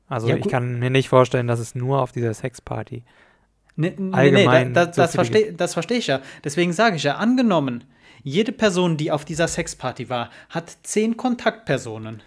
[0.08, 3.04] Also Ja, ich kann mir nicht vorstellen, dass es nur auf dieser Sexparty.
[3.78, 6.22] Nee, nee, Allgemein nee, da, da, so das verstehe das versteh ich ja.
[6.44, 7.86] Deswegen sage ich ja, angenommen,
[8.24, 12.22] jede Person, die auf dieser Sexparty war, hat 10 Kontaktpersonen.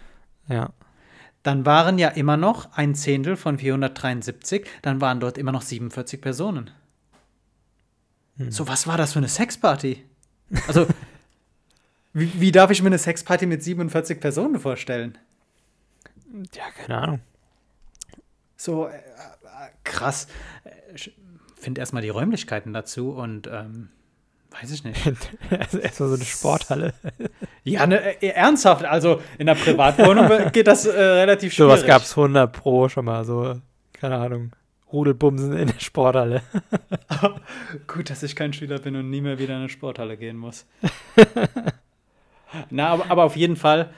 [0.47, 0.71] Ja.
[1.43, 6.19] Dann waren ja immer noch ein Zehntel von 473, dann waren dort immer noch 47
[6.19, 6.71] Personen.
[8.37, 8.51] Hm.
[8.51, 10.03] So, was war das für eine Sexparty?
[10.67, 10.87] Also,
[12.13, 15.17] wie, wie darf ich mir eine Sexparty mit 47 Personen vorstellen?
[16.53, 17.19] Ja, keine Ahnung.
[18.57, 19.01] So, äh, äh,
[19.83, 20.27] krass.
[20.63, 21.13] Äh, Ich
[21.55, 23.89] finde erstmal die Räumlichkeiten dazu und ähm,
[24.61, 24.99] weiß ich nicht.
[25.49, 26.93] Also Erstmal so eine Sporthalle.
[27.67, 31.71] Ja, ne, äh, ernsthaft, also in der Privatwohnung geht das äh, relativ schwierig.
[31.71, 33.59] Sowas gab es 100 pro schon mal, so,
[33.93, 34.51] keine Ahnung,
[34.93, 36.43] Rudelbumsen in der Sporthalle.
[37.87, 40.67] Gut, dass ich kein Schüler bin und nie mehr wieder in eine Sporthalle gehen muss.
[42.69, 43.89] Na, aber, aber auf jeden Fall,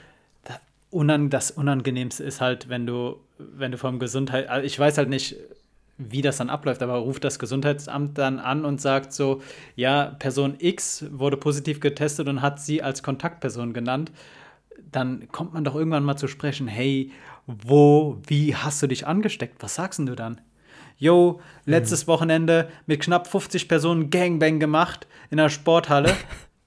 [0.90, 5.36] das Unangenehmste ist halt, wenn du, wenn du vom Gesundheit, also ich weiß halt nicht,
[5.98, 9.42] wie das dann abläuft, aber ruft das Gesundheitsamt dann an und sagt so,
[9.74, 14.12] ja, Person X wurde positiv getestet und hat sie als Kontaktperson genannt,
[14.90, 17.10] dann kommt man doch irgendwann mal zu sprechen, hey,
[17.46, 19.56] wo, wie hast du dich angesteckt?
[19.60, 20.40] Was sagst denn du dann?
[20.98, 26.14] Yo, letztes Wochenende mit knapp 50 Personen Gangbang gemacht in der Sporthalle.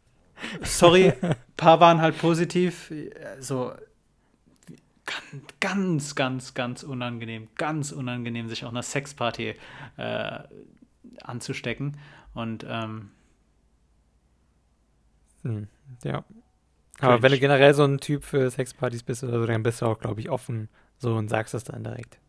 [0.64, 1.14] Sorry,
[1.58, 2.92] paar waren halt positiv.
[3.40, 3.91] So ganz,
[5.60, 9.56] ganz, ganz, ganz unangenehm, ganz unangenehm, sich auf einer Sexparty
[9.98, 10.40] äh,
[11.24, 11.98] anzustecken.
[12.34, 13.12] Und ähm,
[15.44, 15.68] Hm,
[16.04, 16.24] ja.
[17.02, 19.88] Aber wenn du generell so ein Typ für Sexpartys bist oder so, dann bist du
[19.88, 22.20] auch, glaube ich, offen so und sagst es dann direkt.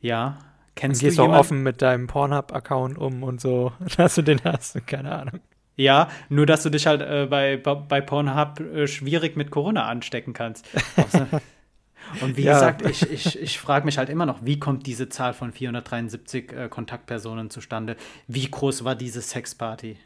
[0.00, 0.38] ja,
[0.86, 1.34] Dann kennst gehst du auch jemanden?
[1.34, 5.40] offen mit deinem Pornhub-Account um und so, dass du den hast, keine Ahnung.
[5.76, 10.32] Ja, nur dass du dich halt äh, bei, bei Pornhub äh, schwierig mit Corona anstecken
[10.32, 10.66] kannst.
[12.20, 12.52] Und wie Ja.
[12.52, 16.52] gesagt, ich, ich, ich frage mich halt immer noch, wie kommt diese Zahl von 473
[16.52, 17.96] äh, Kontaktpersonen zustande?
[18.28, 19.96] Wie groß war diese Sexparty?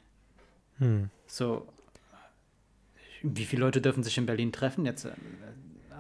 [0.79, 1.11] Hm.
[1.27, 1.67] So,
[3.23, 5.05] wie viele Leute dürfen sich in Berlin treffen jetzt?
[5.05, 5.11] äh,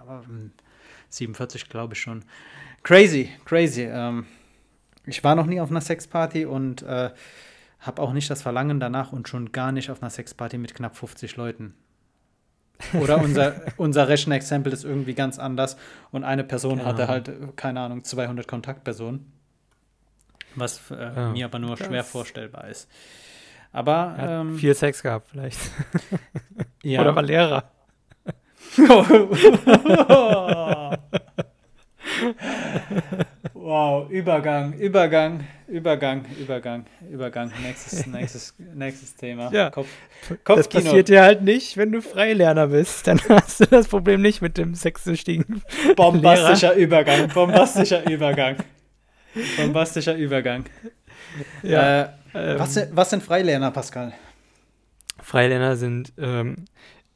[0.01, 0.53] Aber hm,
[1.11, 2.25] 47 glaube ich schon.
[2.85, 3.83] Crazy, crazy.
[3.83, 4.27] Ähm,
[5.05, 7.11] ich war noch nie auf einer Sexparty und äh,
[7.81, 10.97] habe auch nicht das Verlangen danach und schon gar nicht auf einer Sexparty mit knapp
[10.97, 11.75] 50 Leuten.
[13.01, 15.77] Oder unser, unser Rechenexempel ist irgendwie ganz anders
[16.11, 19.33] und eine Person Keine hatte halt, keine Ahnung, 200 Kontaktpersonen.
[20.55, 22.89] Was äh, Ja, mir aber nur das- schwer vorstellbar ist.
[23.71, 25.59] Aber Er ähm, viel Sex gehabt, vielleicht.
[26.83, 27.03] ja.
[27.03, 27.71] Oder war Lehrer.
[33.69, 37.53] wow, Übergang, Übergang, Übergang, Übergang, Übergang.
[37.63, 39.53] Nächstes, nächstes, nächstes Thema.
[39.53, 39.69] Ja.
[39.71, 39.89] Kopf,
[40.29, 40.85] Das Kopfkino.
[40.85, 43.07] passiert dir halt nicht, wenn du Freilerner bist.
[43.07, 45.63] Dann hast du das Problem nicht mit dem sexsüchtigen.
[45.97, 48.57] Bombastischer Übergang, bombastischer Übergang.
[49.59, 50.65] Bombastischer Übergang.
[51.63, 54.13] Ja, Äh, ähm, was, sind- was sind Freilerner, Pascal?
[55.23, 56.65] Freilerner sind ähm,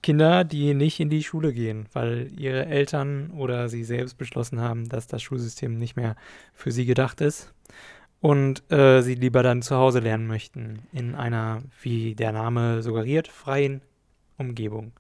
[0.02, 4.88] Kinder, die nicht in die Schule gehen, weil ihre Eltern oder sie selbst beschlossen haben,
[4.88, 6.16] dass das Schulsystem nicht mehr
[6.52, 7.54] für sie gedacht ist
[8.20, 13.28] und äh, sie lieber dann zu Hause lernen möchten, in einer, wie der Name suggeriert,
[13.28, 13.82] freien
[14.38, 14.92] Umgebung.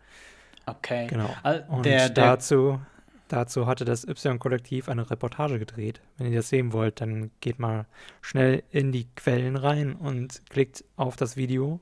[0.66, 1.06] Okay.
[1.08, 1.30] Genau.
[1.68, 2.80] Und Der, der, dazu,
[3.28, 6.00] dazu hatte das Y-Kollektiv eine Reportage gedreht.
[6.18, 7.86] Wenn ihr das sehen wollt, dann geht mal
[8.20, 11.80] schnell in die Quellen rein und klickt auf das Video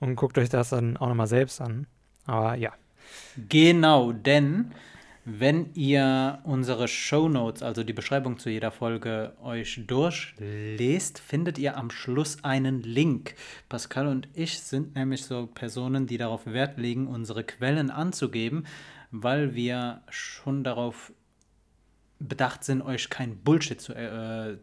[0.00, 1.86] und guckt euch das dann auch nochmal selbst an.
[2.26, 2.72] Aber ja,
[3.48, 4.72] Genau, denn
[5.24, 11.90] wenn ihr unsere Shownotes, also die Beschreibung zu jeder Folge, euch durchlest, findet ihr am
[11.90, 13.34] Schluss einen Link.
[13.68, 18.66] Pascal und ich sind nämlich so Personen, die darauf Wert legen, unsere Quellen anzugeben,
[19.12, 21.12] weil wir schon darauf
[22.18, 24.58] bedacht sind, euch kein Bullshit zu, äh, äh,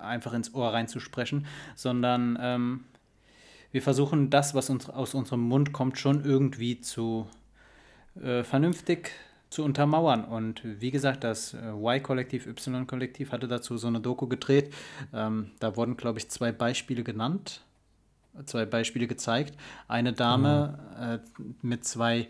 [0.00, 1.46] einfach ins Ohr reinzusprechen,
[1.76, 2.84] sondern ähm,
[3.72, 7.28] wir versuchen das, was uns aus unserem Mund kommt, schon irgendwie zu
[8.20, 9.10] äh, vernünftig
[9.50, 10.24] zu untermauern.
[10.24, 14.74] Und wie gesagt, das äh, Y-Kollektiv, Y-Kollektiv hatte dazu so eine Doku gedreht.
[15.12, 17.64] Ähm, da wurden, glaube ich, zwei Beispiele genannt,
[18.44, 19.58] zwei Beispiele gezeigt.
[19.86, 22.28] Eine Dame äh, mit zwei,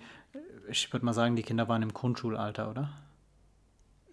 [0.69, 2.91] ich würde mal sagen, die Kinder waren im Grundschulalter, oder?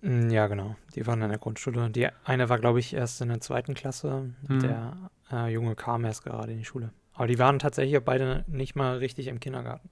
[0.01, 0.75] Mm, ja, genau.
[0.95, 1.89] Die waren in der Grundschule.
[1.89, 4.33] Die eine war, glaube ich, erst in der zweiten Klasse.
[4.47, 4.59] Mhm.
[4.59, 6.91] Der äh, Junge kam erst gerade in die Schule.
[7.15, 9.89] Aber die waren tatsächlich beide nicht mal richtig im Kindergarten.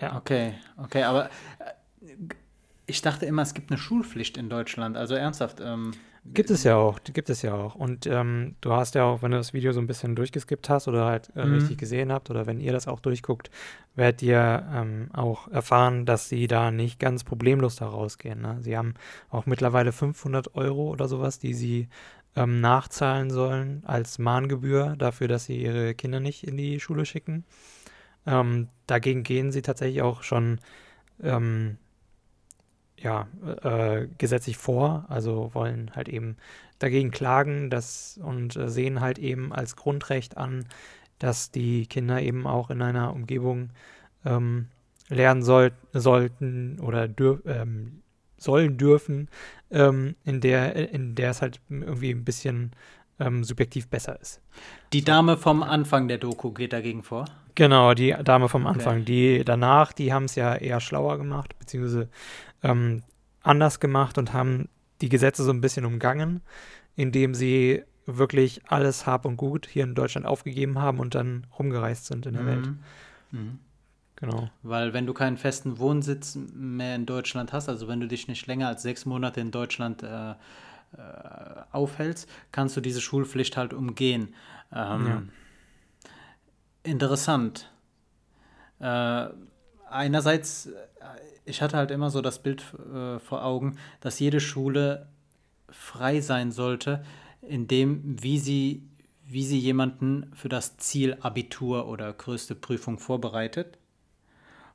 [0.00, 1.26] Ja, Okay, okay, aber
[1.58, 2.08] äh,
[2.86, 4.96] ich dachte immer, es gibt eine Schulpflicht in Deutschland.
[4.96, 5.60] Also ernsthaft.
[5.60, 5.92] Ähm,
[6.26, 7.74] Gibt es ja auch, gibt es ja auch.
[7.74, 10.88] Und ähm, du hast ja auch, wenn du das Video so ein bisschen durchgeskippt hast
[10.88, 11.52] oder halt äh, Mhm.
[11.52, 13.50] richtig gesehen habt oder wenn ihr das auch durchguckt,
[13.94, 18.40] werdet ihr ähm, auch erfahren, dass sie da nicht ganz problemlos da rausgehen.
[18.40, 18.56] Ne?
[18.60, 18.94] Sie haben
[19.30, 21.88] auch mittlerweile 500 Euro oder sowas, die sie
[22.36, 27.44] ähm, nachzahlen sollen als Mahngebühr dafür, dass sie ihre Kinder nicht in die Schule schicken.
[28.26, 30.60] Ähm, dagegen gehen sie tatsächlich auch schon
[31.22, 31.78] ähm,
[32.98, 33.28] ja,
[33.62, 36.36] äh, gesetzlich vor, also wollen halt eben
[36.78, 40.66] dagegen klagen dass, und äh, sehen halt eben als Grundrecht an,
[41.18, 43.70] dass die Kinder eben auch in einer Umgebung
[44.24, 44.68] ähm,
[45.08, 48.02] lernen soll, sollten oder dür ähm,
[48.44, 49.28] sollen dürfen,
[49.70, 52.72] ähm, in der in der es halt irgendwie ein bisschen
[53.18, 54.40] ähm, subjektiv besser ist.
[54.92, 57.24] die Dame vom Anfang der Doku geht dagegen vor.
[57.56, 58.74] Genau, die Dame vom Okay.
[58.74, 59.04] Anfang.
[59.04, 62.08] Die danach, die haben es ja eher schlauer gemacht, beziehungsweise
[62.62, 63.02] ähm,
[63.42, 64.68] anders gemacht und haben
[65.00, 66.40] die Gesetze so ein bisschen umgangen,
[66.96, 72.06] indem sie wirklich alles Hab und Gut hier in Deutschland aufgegeben haben und dann rumgereist
[72.06, 72.68] sind in der Welt.
[73.30, 73.58] Mhm.
[74.24, 74.50] Genau.
[74.62, 78.46] Weil wenn du keinen festen Wohnsitz mehr in Deutschland hast, also wenn du dich nicht
[78.46, 80.34] länger als sechs Monate in Deutschland äh, äh,
[81.72, 84.34] aufhältst, kannst du diese Schulpflicht halt umgehen.
[84.72, 85.22] Ähm, Ja.
[86.84, 87.70] Interessant.
[88.78, 89.28] Äh,
[89.88, 90.72] einerseits, äh,
[91.46, 92.62] ich hatte halt immer so das Bild
[92.94, 95.08] äh, vor Augen, dass jede Schule
[95.70, 97.04] frei sein sollte,
[97.40, 98.86] in dem, wie sie,
[99.24, 103.78] wie sie jemanden für das Ziel Abitur oder größte Prüfung vorbereitet.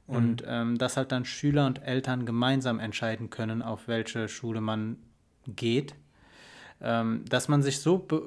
[0.10, 4.98] Und ähm, dass halt dann Schüler und Eltern gemeinsam entscheiden können, auf welche Schule man
[5.48, 5.96] geht.
[6.82, 8.24] Ähm, dass man sich so be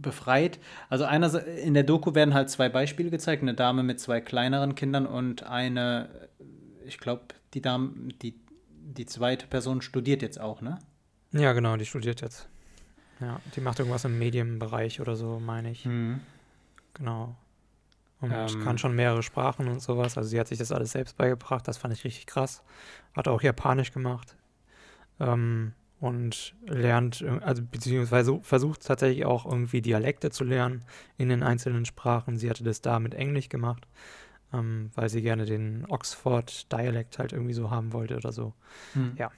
[0.00, 0.58] befreit.
[0.88, 3.42] Also einerseits, in der Doku werden halt zwei Beispiele gezeigt.
[3.42, 6.08] Eine Dame mit zwei kleineren Kindern und eine,
[6.86, 7.90] ich glaube, die Dame,
[8.22, 8.34] die,
[8.70, 10.78] die zweite Person studiert jetzt auch, ne?
[11.32, 12.48] Ja, genau, die studiert jetzt.
[13.20, 15.86] Ja, die macht irgendwas im Medienbereich oder so, meine ich.
[16.94, 17.36] Genau.
[18.20, 18.62] Und Ähm.
[18.62, 20.18] kann schon mehrere Sprachen und sowas.
[20.18, 21.66] Also sie hat sich das alles selbst beigebracht.
[21.66, 22.62] Das fand ich richtig krass.
[23.14, 24.36] Hat auch Japanisch gemacht.
[25.18, 30.82] Ähm, und lernt, also beziehungsweise versucht tatsächlich auch irgendwie Dialekte zu lernen
[31.18, 32.38] in den einzelnen Sprachen.
[32.38, 33.86] Sie hatte das da mit Englisch gemacht,
[34.52, 38.54] ähm, weil sie gerne den Oxford-Dialekt halt irgendwie so haben wollte oder so.
[38.94, 39.12] Hm.
[39.18, 39.30] Ja.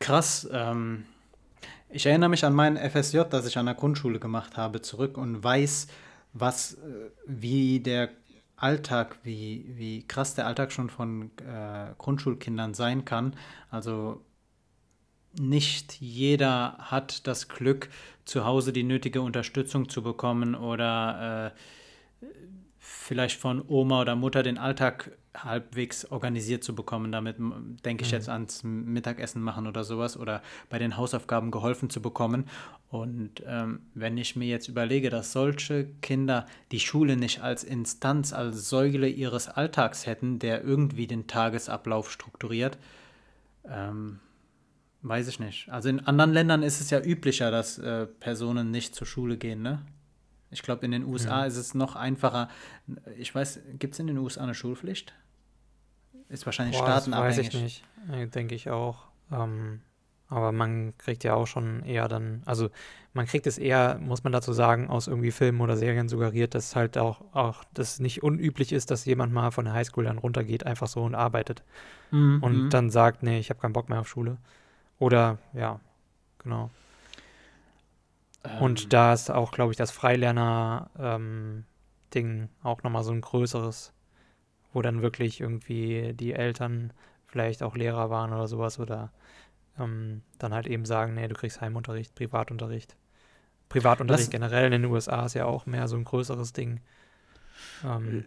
[0.00, 0.46] Krass.
[0.52, 1.04] Ähm,
[1.88, 5.42] ich erinnere mich an mein FSJ, das ich an der Grundschule gemacht habe, zurück und
[5.42, 5.88] weiß,
[6.32, 8.10] was, äh, wie der
[8.56, 13.34] Alltag, wie, wie krass der Alltag schon von äh, Grundschulkindern sein kann.
[13.70, 14.22] Also
[15.38, 17.88] nicht jeder hat das Glück,
[18.24, 21.52] zu Hause die nötige Unterstützung zu bekommen oder
[22.22, 22.26] äh,
[22.78, 25.12] vielleicht von Oma oder Mutter den Alltag
[25.44, 27.12] halbwegs organisiert zu bekommen.
[27.12, 27.36] Damit
[27.84, 28.16] denke ich mhm.
[28.16, 32.44] jetzt ans Mittagessen machen oder sowas oder bei den Hausaufgaben geholfen zu bekommen.
[32.88, 38.32] Und ähm, wenn ich mir jetzt überlege, dass solche Kinder die Schule nicht als Instanz,
[38.32, 42.78] als Säule ihres Alltags hätten, der irgendwie den Tagesablauf strukturiert,
[43.64, 44.20] ähm,
[45.02, 45.68] weiß ich nicht.
[45.68, 49.62] Also in anderen Ländern ist es ja üblicher, dass äh, Personen nicht zur Schule gehen,
[49.62, 49.82] ne?
[50.50, 51.46] Ich glaube, in den USA ja.
[51.46, 52.48] ist es noch einfacher.
[53.16, 55.14] Ich weiß, gibt es in den USA eine Schulpflicht?
[56.30, 57.38] Ist wahrscheinlich Boah, staatenabhängig.
[57.38, 57.84] weiß ich nicht.
[58.34, 59.08] Denke ich auch.
[59.32, 59.80] Ähm,
[60.28, 62.70] aber man kriegt ja auch schon eher dann, also
[63.12, 66.76] man kriegt es eher, muss man dazu sagen, aus irgendwie Filmen oder Serien suggeriert, dass
[66.76, 70.64] halt auch, auch das nicht unüblich ist, dass jemand mal von der Highschool dann runtergeht,
[70.64, 71.64] einfach so und arbeitet.
[72.12, 72.40] Mhm.
[72.42, 72.70] Und mhm.
[72.70, 74.38] dann sagt, nee, ich habe keinen Bock mehr auf Schule.
[75.00, 75.80] Oder, ja,
[76.38, 76.70] genau.
[78.44, 78.62] Ähm.
[78.62, 81.64] Und da ist auch, glaube ich, das Freilerner-Ding
[82.14, 83.92] ähm, auch nochmal so ein größeres
[84.72, 86.92] wo dann wirklich irgendwie die Eltern
[87.26, 89.12] vielleicht auch Lehrer waren oder sowas oder
[89.78, 92.96] ähm, dann halt eben sagen, nee, du kriegst Heimunterricht, Privatunterricht.
[93.68, 96.80] Privatunterricht das, generell in den USA ist ja auch mehr so ein größeres Ding.
[97.84, 98.24] Ähm,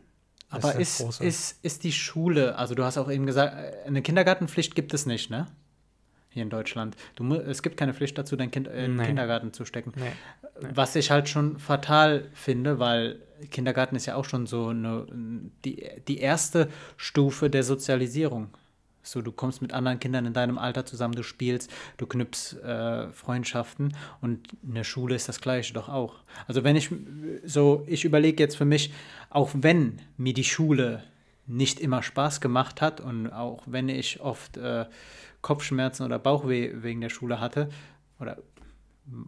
[0.50, 4.76] aber ist, ist, ist, ist die Schule, also du hast auch eben gesagt, eine Kindergartenpflicht
[4.76, 5.48] gibt es nicht, ne?
[6.34, 6.96] Hier in Deutschland.
[7.16, 9.06] Du, es gibt keine Pflicht dazu, dein Kind in den nee.
[9.06, 9.94] Kindergarten zu stecken.
[9.96, 10.12] Nee.
[10.60, 10.70] Nee.
[10.74, 13.20] Was ich halt schon fatal finde, weil
[13.52, 15.06] Kindergarten ist ja auch schon so eine,
[15.64, 18.50] die, die erste Stufe der Sozialisierung.
[19.04, 23.12] So, du kommst mit anderen Kindern in deinem Alter zusammen, du spielst, du knüpfst äh,
[23.12, 26.16] Freundschaften und in der Schule ist das Gleiche doch auch.
[26.48, 26.90] Also wenn ich
[27.44, 28.94] so, ich überlege jetzt für mich,
[29.30, 31.04] auch wenn mir die Schule
[31.46, 34.86] nicht immer Spaß gemacht hat und auch wenn ich oft äh,
[35.42, 37.70] Kopfschmerzen oder Bauchweh wegen der Schule hatte
[38.20, 38.38] oder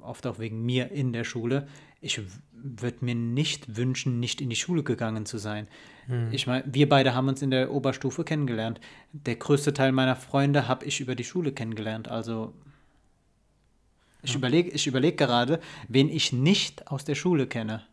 [0.02, 1.68] oft auch wegen mir in der Schule,
[2.00, 2.22] ich
[2.54, 5.68] würde mir nicht wünschen, nicht in die Schule gegangen zu sein.
[6.06, 6.30] Hm.
[6.32, 8.80] Ich meine, wir beide haben uns in der Oberstufe kennengelernt.
[9.12, 12.08] Der größte Teil meiner Freunde habe ich über die Schule kennengelernt.
[12.08, 12.54] Also
[14.22, 14.38] ich ja.
[14.38, 17.84] überlege ich überleg gerade, wen ich nicht aus der Schule kenne.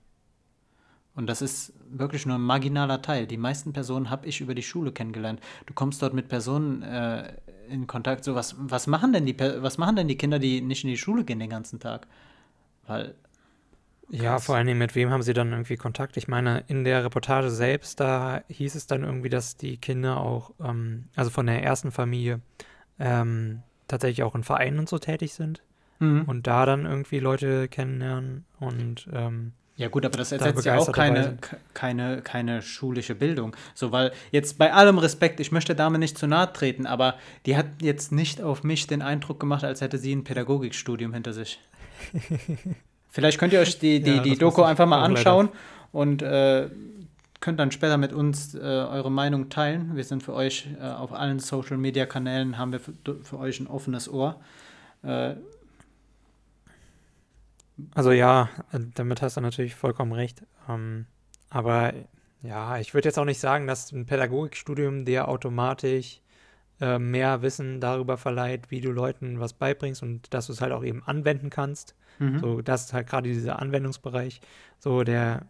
[1.14, 3.26] Und das ist wirklich nur ein marginaler Teil.
[3.26, 5.40] Die meisten Personen habe ich über die Schule kennengelernt.
[5.66, 7.34] Du kommst dort mit Personen äh,
[7.68, 8.24] in Kontakt.
[8.24, 10.96] So, was, was, machen denn die, was machen denn die Kinder, die nicht in die
[10.96, 12.06] Schule gehen den ganzen Tag?
[12.86, 13.14] Weil
[14.08, 16.18] ja, vor allen Dingen, mit wem haben sie dann irgendwie Kontakt?
[16.18, 20.52] Ich meine, in der Reportage selbst, da hieß es dann irgendwie, dass die Kinder auch,
[20.62, 22.40] ähm, also von der ersten Familie,
[22.98, 25.62] ähm, tatsächlich auch in Vereinen und so tätig sind
[25.98, 26.24] mhm.
[26.26, 29.52] und da dann irgendwie Leute kennenlernen und ähm,
[29.82, 31.36] ja gut, aber das ersetzt ja auch keine,
[31.74, 33.56] keine, keine schulische Bildung.
[33.74, 37.16] So, weil jetzt bei allem Respekt, ich möchte der Dame nicht zu nahe treten, aber
[37.46, 41.32] die hat jetzt nicht auf mich den Eindruck gemacht, als hätte sie ein Pädagogikstudium hinter
[41.32, 41.58] sich.
[43.10, 45.48] Vielleicht könnt ihr euch die, die, ja, die Doku einfach mal anschauen
[45.90, 46.68] und äh,
[47.40, 49.96] könnt dann später mit uns äh, eure Meinung teilen.
[49.96, 52.92] Wir sind für euch äh, auf allen Social Media Kanälen, haben wir für,
[53.24, 54.40] für euch ein offenes Ohr.
[57.90, 58.48] Äh, also ja,
[58.94, 60.44] damit hast du natürlich vollkommen recht.
[60.68, 61.06] Ähm,
[61.50, 61.92] aber
[62.42, 66.20] ja, ich würde jetzt auch nicht sagen, dass ein Pädagogikstudium dir automatisch
[66.80, 70.72] äh, mehr Wissen darüber verleiht, wie du Leuten was beibringst und dass du es halt
[70.72, 71.94] auch eben anwenden kannst.
[72.18, 72.38] Mhm.
[72.40, 74.40] So, das ist halt gerade dieser Anwendungsbereich.
[74.78, 75.46] So, der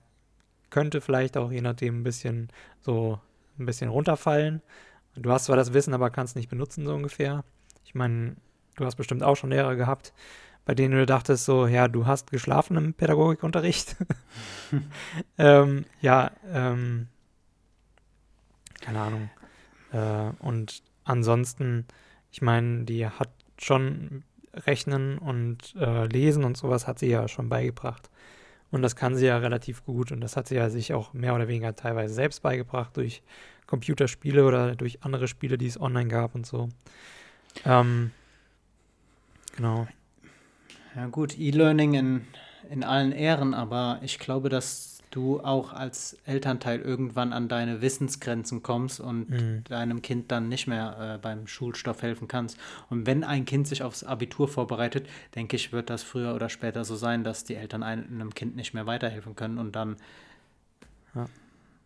[0.71, 2.49] könnte vielleicht auch je nachdem ein bisschen
[2.81, 3.19] so
[3.59, 4.63] ein bisschen runterfallen.
[5.15, 7.45] Du hast zwar das Wissen, aber kannst nicht benutzen, so ungefähr.
[7.85, 8.37] Ich meine,
[8.77, 10.13] du hast bestimmt auch schon Lehrer gehabt,
[10.65, 13.97] bei denen du dachtest, so, ja, du hast geschlafen im Pädagogikunterricht.
[15.39, 17.09] ähm, ja, ähm,
[18.81, 19.31] keine Ahnung.
[19.93, 21.87] Äh, und ansonsten,
[22.31, 27.49] ich meine, die hat schon Rechnen und äh, Lesen und sowas hat sie ja schon
[27.49, 28.11] beigebracht.
[28.71, 31.35] Und das kann sie ja relativ gut und das hat sie ja sich auch mehr
[31.35, 33.23] oder weniger teilweise selbst beigebracht durch
[33.67, 36.69] Computerspiele oder durch andere Spiele, die es online gab und so.
[37.65, 38.13] Ähm,
[39.57, 39.87] genau.
[40.95, 42.27] Ja gut, E-Learning in,
[42.71, 48.63] in allen Ehren, aber ich glaube, dass du auch als Elternteil irgendwann an deine Wissensgrenzen
[48.63, 49.65] kommst und mhm.
[49.65, 52.59] deinem Kind dann nicht mehr äh, beim Schulstoff helfen kannst.
[52.89, 56.85] Und wenn ein Kind sich aufs Abitur vorbereitet, denke ich, wird das früher oder später
[56.85, 59.97] so sein, dass die Eltern einem Kind nicht mehr weiterhelfen können und dann
[61.15, 61.27] ja.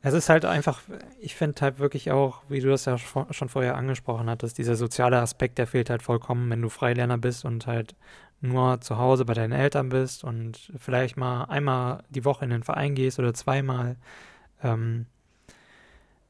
[0.02, 0.82] Es ist halt einfach,
[1.20, 5.18] ich finde halt wirklich auch, wie du das ja schon vorher angesprochen hattest, dieser soziale
[5.18, 7.96] Aspekt, der fehlt halt vollkommen, wenn du Freilerner bist und halt
[8.40, 12.62] nur zu Hause bei deinen Eltern bist und vielleicht mal einmal die Woche in den
[12.62, 13.96] Verein gehst oder zweimal
[14.62, 15.06] ähm,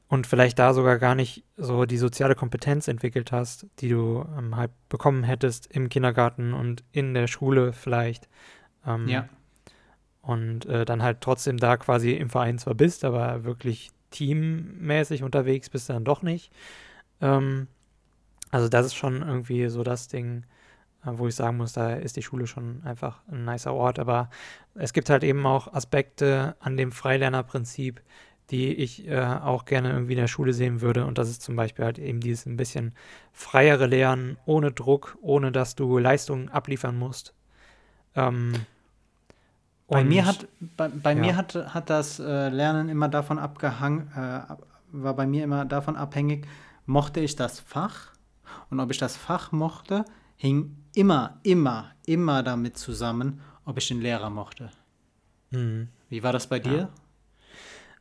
[0.09, 4.57] und vielleicht da sogar gar nicht so die soziale Kompetenz entwickelt hast, die du ähm,
[4.57, 8.29] halt bekommen hättest im Kindergarten und in der Schule vielleicht.
[8.87, 9.29] Ähm, ja
[10.27, 15.71] und äh, dann halt trotzdem da quasi im Verein zwar bist, aber wirklich teammäßig unterwegs
[15.71, 16.53] bist du dann doch nicht.
[17.21, 17.69] Ähm,
[18.51, 20.45] also das ist schon irgendwie so das Ding,
[21.07, 24.31] wo ich sagen muss, da ist die Schule schon einfach ein nicer Ort, aber
[24.75, 28.03] es gibt halt eben auch Aspekte an dem Freilernerprinzip,
[28.51, 31.05] die ich äh, auch gerne irgendwie in der Schule sehen würde.
[31.05, 32.93] Und das ist zum Beispiel halt eben dieses ein bisschen
[33.33, 37.35] freiere Lernen, ohne Druck, ohne dass du Leistungen abliefern musst.
[38.15, 38.53] Ähm,
[39.89, 41.21] bei mir hat, bei, bei ja.
[41.21, 44.41] mir hat, hat das äh, Lernen immer davon abgehangen, äh,
[44.93, 46.47] war bei mir immer davon abhängig,
[46.87, 48.13] mochte ich das Fach
[48.71, 50.05] und ob ich das Fach mochte,
[50.37, 54.71] hing immer, immer, immer damit zusammen, ob ich den Lehrer mochte.
[55.51, 55.89] Mhm.
[56.09, 56.77] Wie war das bei dir?
[56.77, 56.89] Ja.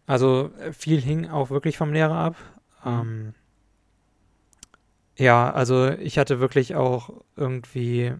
[0.07, 2.35] Also äh, viel hing auch wirklich vom Lehrer ab.
[2.83, 2.91] Mhm.
[2.91, 3.33] Ähm,
[5.17, 8.13] ja, also ich hatte wirklich auch irgendwie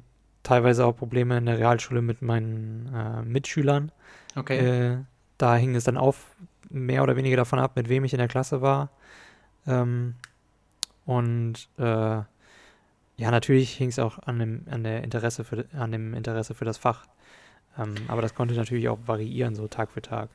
[0.44, 3.92] teilweise auch Probleme in der Realschule mit meinen äh, Mitschülern.
[4.36, 4.58] Okay.
[4.58, 4.98] Äh,
[5.38, 6.36] da hing es dann auf,
[6.70, 8.90] mehr oder weniger davon ab, mit wem ich in der Klasse war.
[9.68, 10.16] Ähm,
[11.06, 12.22] und äh,
[13.18, 16.66] ja, natürlich hing es auch an dem, an, der Interesse für, an dem Interesse für
[16.66, 17.06] das Fach.
[17.78, 20.30] Ähm, aber das konnte natürlich auch variieren, so Tag für Tag.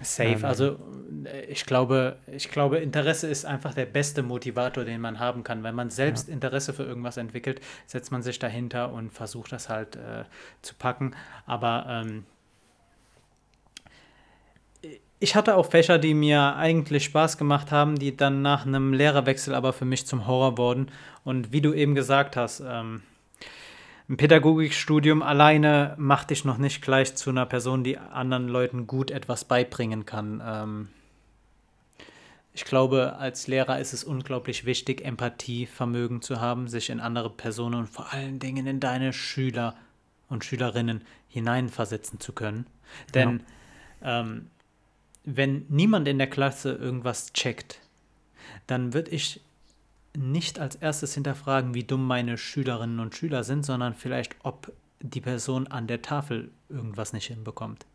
[0.00, 0.30] Safe.
[0.30, 0.78] Ähm, also
[1.24, 5.62] äh, ich glaube, ich glaube, Interesse ist einfach der beste Motivator, den man haben kann.
[5.62, 6.34] Wenn man selbst ja.
[6.34, 10.24] Interesse für irgendwas entwickelt, setzt man sich dahinter und versucht das halt äh,
[10.62, 11.14] zu packen.
[11.46, 12.24] Aber ähm,
[15.20, 19.54] ich hatte auch Fächer, die mir eigentlich Spaß gemacht haben, die dann nach einem Lehrerwechsel
[19.54, 20.90] aber für mich zum Horror wurden.
[21.24, 23.02] Und wie du eben gesagt hast, ähm,
[24.08, 29.10] ein Pädagogikstudium alleine macht dich noch nicht gleich zu einer Person, die anderen Leuten gut
[29.10, 30.42] etwas beibringen kann.
[30.44, 30.88] Ähm
[32.54, 37.76] ich glaube, als Lehrer ist es unglaublich wichtig, Empathievermögen zu haben, sich in andere Personen
[37.76, 39.76] und vor allen Dingen in deine Schüler
[40.28, 42.66] und Schülerinnen hineinversetzen zu können.
[43.14, 43.44] Denn
[44.00, 44.22] ja.
[44.22, 44.50] ähm,
[45.24, 47.80] wenn niemand in der Klasse irgendwas checkt,
[48.66, 49.40] dann würde ich
[50.16, 55.20] nicht als erstes hinterfragen, wie dumm meine Schülerinnen und Schüler sind, sondern vielleicht, ob die
[55.20, 57.86] Person an der Tafel irgendwas nicht hinbekommt.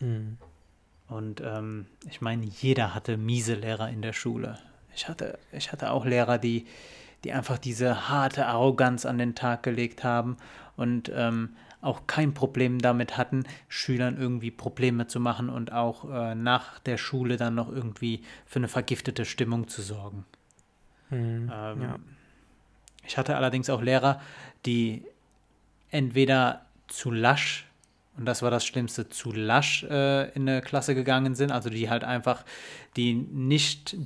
[0.00, 0.38] Mhm.
[1.08, 4.58] Und ähm, ich meine, jeder hatte miese Lehrer in der Schule.
[4.94, 6.66] Ich hatte, ich hatte auch Lehrer, die,
[7.24, 10.36] die einfach diese harte Arroganz an den Tag gelegt haben
[10.76, 16.34] und ähm, auch kein Problem damit hatten, Schülern irgendwie Probleme zu machen und auch äh,
[16.34, 20.24] nach der Schule dann noch irgendwie für eine vergiftete Stimmung zu sorgen.
[21.10, 21.98] Mhm, ähm, ja.
[23.06, 24.20] Ich hatte allerdings auch Lehrer,
[24.66, 25.04] die
[25.90, 27.66] entweder zu lasch,
[28.16, 31.88] und das war das Schlimmste, zu lasch äh, in eine Klasse gegangen sind, also die
[31.88, 32.44] halt einfach,
[32.96, 33.96] die nicht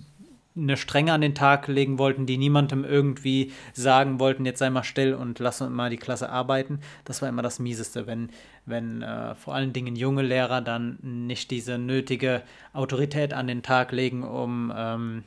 [0.54, 4.84] eine Strenge an den Tag legen wollten, die niemandem irgendwie sagen wollten, jetzt sei mal
[4.84, 6.80] still und lass mal die Klasse arbeiten.
[7.04, 8.30] Das war immer das Mieseste, wenn,
[8.66, 12.42] wenn äh, vor allen Dingen junge Lehrer dann nicht diese nötige
[12.74, 15.24] Autorität an den Tag legen, um ähm,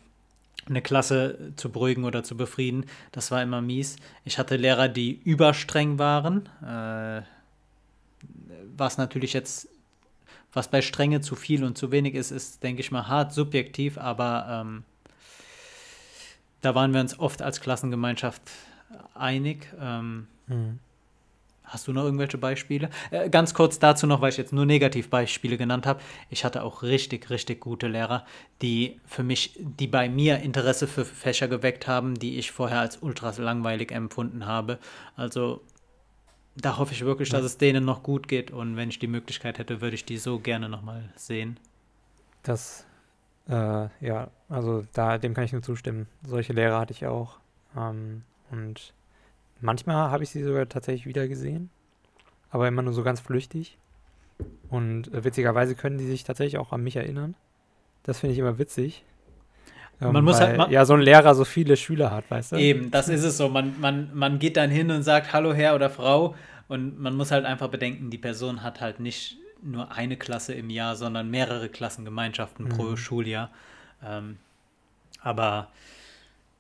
[0.67, 2.85] eine Klasse zu beruhigen oder zu befrieden.
[3.11, 3.97] Das war immer mies.
[4.25, 7.21] Ich hatte Lehrer, die überstreng waren, äh,
[8.77, 9.69] was natürlich jetzt,
[10.53, 13.97] was bei Strenge zu viel und zu wenig ist, ist, denke ich mal, hart subjektiv,
[13.97, 14.83] aber ähm,
[16.61, 18.41] da waren wir uns oft als Klassengemeinschaft
[19.13, 19.67] einig.
[19.79, 20.79] Ähm, mhm.
[21.63, 22.89] Hast du noch irgendwelche Beispiele?
[23.09, 25.99] Äh, ganz kurz dazu noch, weil ich jetzt nur Negativbeispiele genannt habe.
[26.29, 28.25] Ich hatte auch richtig, richtig gute Lehrer,
[28.61, 32.97] die für mich, die bei mir Interesse für Fächer geweckt haben, die ich vorher als
[33.01, 34.77] ultra langweilig empfunden habe.
[35.15, 35.61] Also
[36.55, 39.57] da hoffe ich wirklich, dass es denen noch gut geht und wenn ich die Möglichkeit
[39.57, 41.59] hätte, würde ich die so gerne nochmal sehen.
[42.43, 42.85] Das,
[43.49, 46.07] äh, ja, also da, dem kann ich nur zustimmen.
[46.25, 47.39] Solche Lehrer hatte ich auch.
[47.75, 48.93] Ähm, und
[49.61, 51.69] Manchmal habe ich sie sogar tatsächlich wieder gesehen,
[52.51, 53.77] aber immer nur so ganz flüchtig.
[54.69, 57.35] Und äh, witzigerweise können die sich tatsächlich auch an mich erinnern.
[58.03, 59.03] Das finde ich immer witzig.
[60.01, 62.51] Ähm, man muss weil, halt, man, ja, so ein Lehrer so viele Schüler hat, weißt
[62.51, 62.55] du?
[62.57, 63.47] Eben, das ist es so.
[63.47, 66.35] Man, man, man geht dann hin und sagt Hallo Herr oder Frau
[66.67, 70.69] und man muss halt einfach bedenken, die Person hat halt nicht nur eine Klasse im
[70.69, 72.69] Jahr, sondern mehrere Klassengemeinschaften mhm.
[72.69, 73.49] pro Schuljahr.
[74.03, 74.37] Ähm,
[75.21, 75.69] aber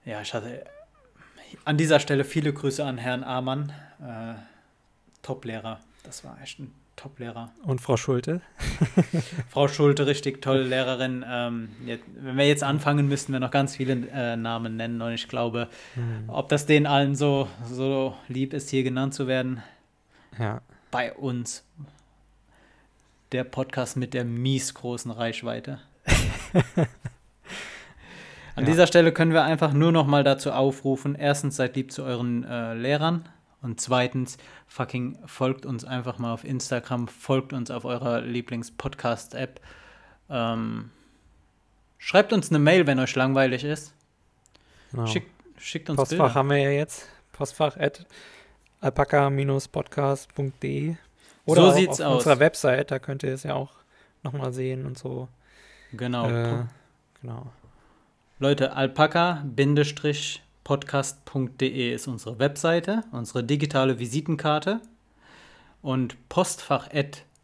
[0.05, 0.65] ja, ich hatte
[1.63, 3.71] an dieser Stelle viele Grüße an Herrn Amann,
[4.01, 4.35] äh,
[5.21, 5.79] Top-Lehrer.
[6.03, 7.51] Das war echt ein Top-Lehrer.
[7.63, 8.41] Und Frau Schulte?
[9.49, 11.25] Frau Schulte, richtig tolle Lehrerin.
[11.27, 15.01] Ähm, jetzt, wenn wir jetzt anfangen, müssten wir noch ganz viele äh, Namen nennen.
[15.01, 16.25] Und ich glaube, hm.
[16.27, 19.61] ob das denen allen so, so lieb ist, hier genannt zu werden.
[20.39, 20.61] Ja.
[20.91, 21.65] Bei uns.
[23.31, 25.79] Der Podcast mit der mies großen Reichweite.
[28.55, 28.69] An ja.
[28.69, 32.43] dieser Stelle können wir einfach nur noch mal dazu aufrufen: erstens, seid lieb zu euren
[32.43, 33.27] äh, Lehrern.
[33.61, 39.59] Und zweitens, fucking folgt uns einfach mal auf Instagram, folgt uns auf eurer Lieblings-Podcast-App.
[40.29, 40.91] Ähm,
[41.97, 43.95] schreibt uns eine Mail, wenn euch langweilig ist.
[44.91, 45.07] Genau.
[45.07, 46.35] Schickt, schickt uns Postfach Bilder.
[46.35, 47.07] haben wir ja jetzt.
[47.31, 48.05] Postfach at
[48.81, 50.97] alpaka-podcast.de
[51.45, 52.15] Oder so sieht's auf aus.
[52.17, 53.71] unserer Website, da könnt ihr es ja auch
[54.23, 55.29] nochmal sehen und so.
[55.93, 56.29] Genau.
[56.29, 56.65] Äh,
[57.21, 57.47] genau.
[58.39, 64.81] Leute, alpaka-podcast podcast.de ist unsere Webseite, unsere digitale Visitenkarte
[65.83, 66.89] und postfach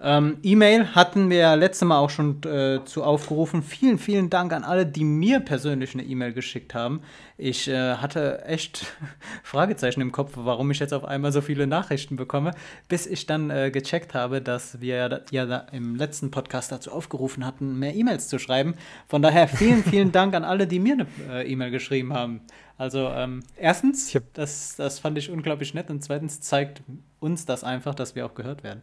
[0.01, 3.61] Ähm, E-Mail hatten wir letztes Mal auch schon äh, zu aufgerufen.
[3.61, 7.01] Vielen, vielen Dank an alle, die mir persönlich eine E-Mail geschickt haben.
[7.37, 8.85] Ich äh, hatte echt
[9.43, 12.51] Fragezeichen im Kopf, warum ich jetzt auf einmal so viele Nachrichten bekomme,
[12.89, 16.91] bis ich dann äh, gecheckt habe, dass wir ja, ja da im letzten Podcast dazu
[16.91, 18.73] aufgerufen hatten, mehr E-Mails zu schreiben.
[19.07, 22.41] Von daher vielen, vielen Dank an alle, die mir eine äh, E-Mail geschrieben haben.
[22.77, 26.81] Also ähm, erstens, das, das fand ich unglaublich nett und zweitens zeigt
[27.19, 28.81] uns das einfach, dass wir auch gehört werden.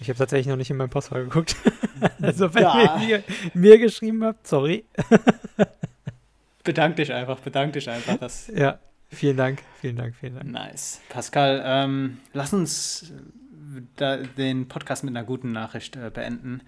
[0.00, 1.56] Ich habe tatsächlich noch nicht in mein Postfach geguckt.
[2.20, 3.00] also wenn ja.
[3.00, 3.22] ihr
[3.54, 4.84] mir, geschrieben habt, sorry.
[6.64, 8.18] bedank dich einfach, bedank dich einfach.
[8.18, 8.78] Dass ja,
[9.08, 10.50] vielen Dank, vielen Dank, vielen Dank.
[10.50, 11.00] Nice.
[11.08, 13.12] Pascal, ähm, lass uns
[13.96, 16.62] da, den Podcast mit einer guten Nachricht äh, beenden.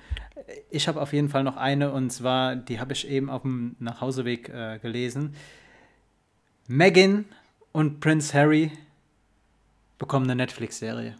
[0.71, 3.77] Ich habe auf jeden Fall noch eine und zwar, die habe ich eben auf dem
[3.79, 5.35] Nachhauseweg äh, gelesen.
[6.67, 7.27] Meghan
[7.73, 8.73] und Prince Harry
[9.99, 11.17] bekommen eine Netflix-Serie.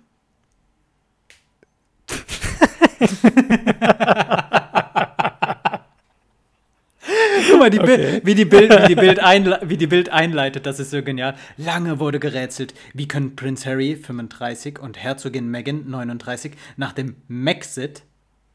[7.51, 8.21] Guck mal, die okay.
[8.25, 11.35] wie, die Bild, wie, die Bild wie die Bild einleitet, das ist so genial.
[11.57, 18.03] Lange wurde gerätselt, wie können Prince Harry, 35, und Herzogin Meghan, 39, nach dem Maxit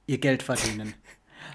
[0.07, 0.93] ihr Geld verdienen.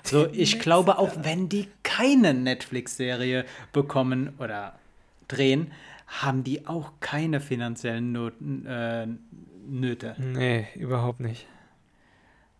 [0.03, 4.79] So, ich glaube, auch wenn die keine Netflix-Serie bekommen oder
[5.29, 5.73] drehen,
[6.07, 9.07] haben die auch keine finanziellen Noten, äh,
[9.71, 10.17] Nöte.
[10.19, 11.47] Nee, überhaupt nicht.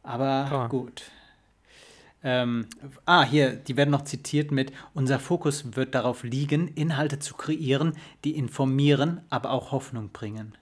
[0.03, 0.69] Aber oh.
[0.69, 1.11] gut.
[2.25, 2.67] Ähm,
[3.05, 7.95] ah, hier, die werden noch zitiert mit, unser Fokus wird darauf liegen, Inhalte zu kreieren,
[8.25, 10.57] die informieren, aber auch Hoffnung bringen.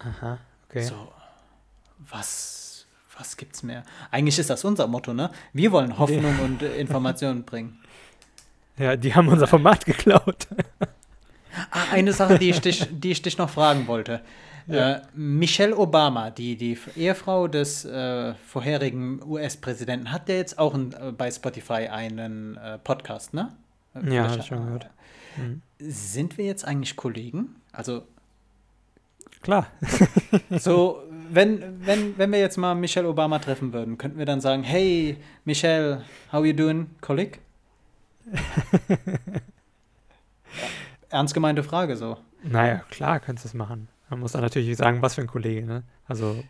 [0.00, 0.82] Aha, okay.
[0.82, 1.12] So,
[1.98, 3.84] was, was gibt's mehr?
[4.10, 5.30] Eigentlich ist das unser Motto, ne?
[5.52, 7.78] Wir wollen Hoffnung und äh, Informationen bringen.
[8.78, 10.48] Ja, die haben unser Format geklaut.
[11.70, 14.22] ah, eine Sache, die ich dich, die ich dich noch fragen wollte.
[14.66, 14.92] Ja.
[14.92, 20.92] Äh, Michelle Obama, die, die Ehefrau des äh, vorherigen US-Präsidenten, hat ja jetzt auch ein,
[20.92, 23.52] äh, bei Spotify einen äh, Podcast, ne?
[24.08, 24.88] Ja, habe ich schon gehört.
[25.36, 25.62] Mhm.
[25.78, 27.56] Sind wir jetzt eigentlich Kollegen?
[27.72, 28.04] Also
[29.42, 29.66] Klar.
[30.50, 34.62] so, wenn, wenn, wenn wir jetzt mal Michelle Obama treffen würden, könnten wir dann sagen,
[34.62, 37.38] hey, Michelle, how you doing, Colleague?
[41.10, 42.18] Ernst gemeinte Frage so.
[42.44, 43.88] Naja, klar, könntest du es machen.
[44.12, 45.84] Man muss dann natürlich sagen, was für ein Kollege, ne?
[46.06, 46.44] Also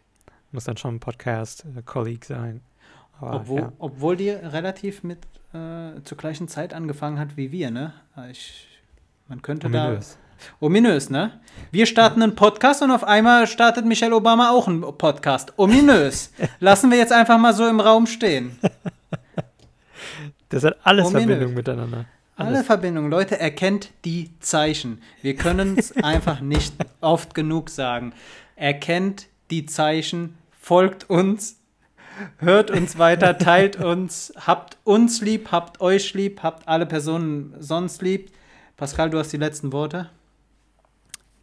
[0.51, 2.61] muss dann schon ein Podcast-Colleague sein.
[3.21, 3.73] Aber, obwohl, ja.
[3.79, 5.19] obwohl die relativ mit
[5.55, 7.95] äh, zur gleichen Zeit angefangen hat wie wir, ne?
[8.33, 8.67] Ich,
[9.29, 10.19] man könnte Ominös.
[10.41, 10.67] da.
[10.67, 11.41] Ominös, ne?
[11.71, 15.53] Wir starten einen Podcast und auf einmal startet Michelle Obama auch einen Podcast.
[15.57, 16.33] Ominös.
[16.59, 18.59] Lassen wir jetzt einfach mal so im Raum stehen.
[20.49, 21.27] Das hat alles Ominös.
[21.27, 22.07] Verbindung miteinander.
[22.47, 22.59] Alles.
[22.59, 23.11] Alle Verbindungen.
[23.11, 25.03] Leute, erkennt die Zeichen.
[25.23, 28.13] Wir können es einfach nicht oft genug sagen.
[28.57, 31.59] Erkennt die Zeichen, folgt uns,
[32.39, 38.03] hört uns weiter, teilt uns, habt uns lieb, habt euch lieb, habt alle Personen sonst
[38.03, 38.31] lieb.
[38.77, 40.11] Pascal, du hast die letzten Worte.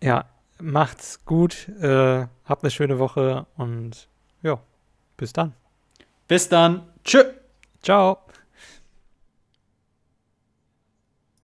[0.01, 0.25] Ja,
[0.59, 4.07] macht's gut, äh, habt eine schöne Woche und
[4.41, 4.59] ja,
[5.17, 5.53] bis dann.
[6.27, 6.83] Bis dann.
[7.03, 7.23] Tschö.
[7.81, 8.19] Ciao.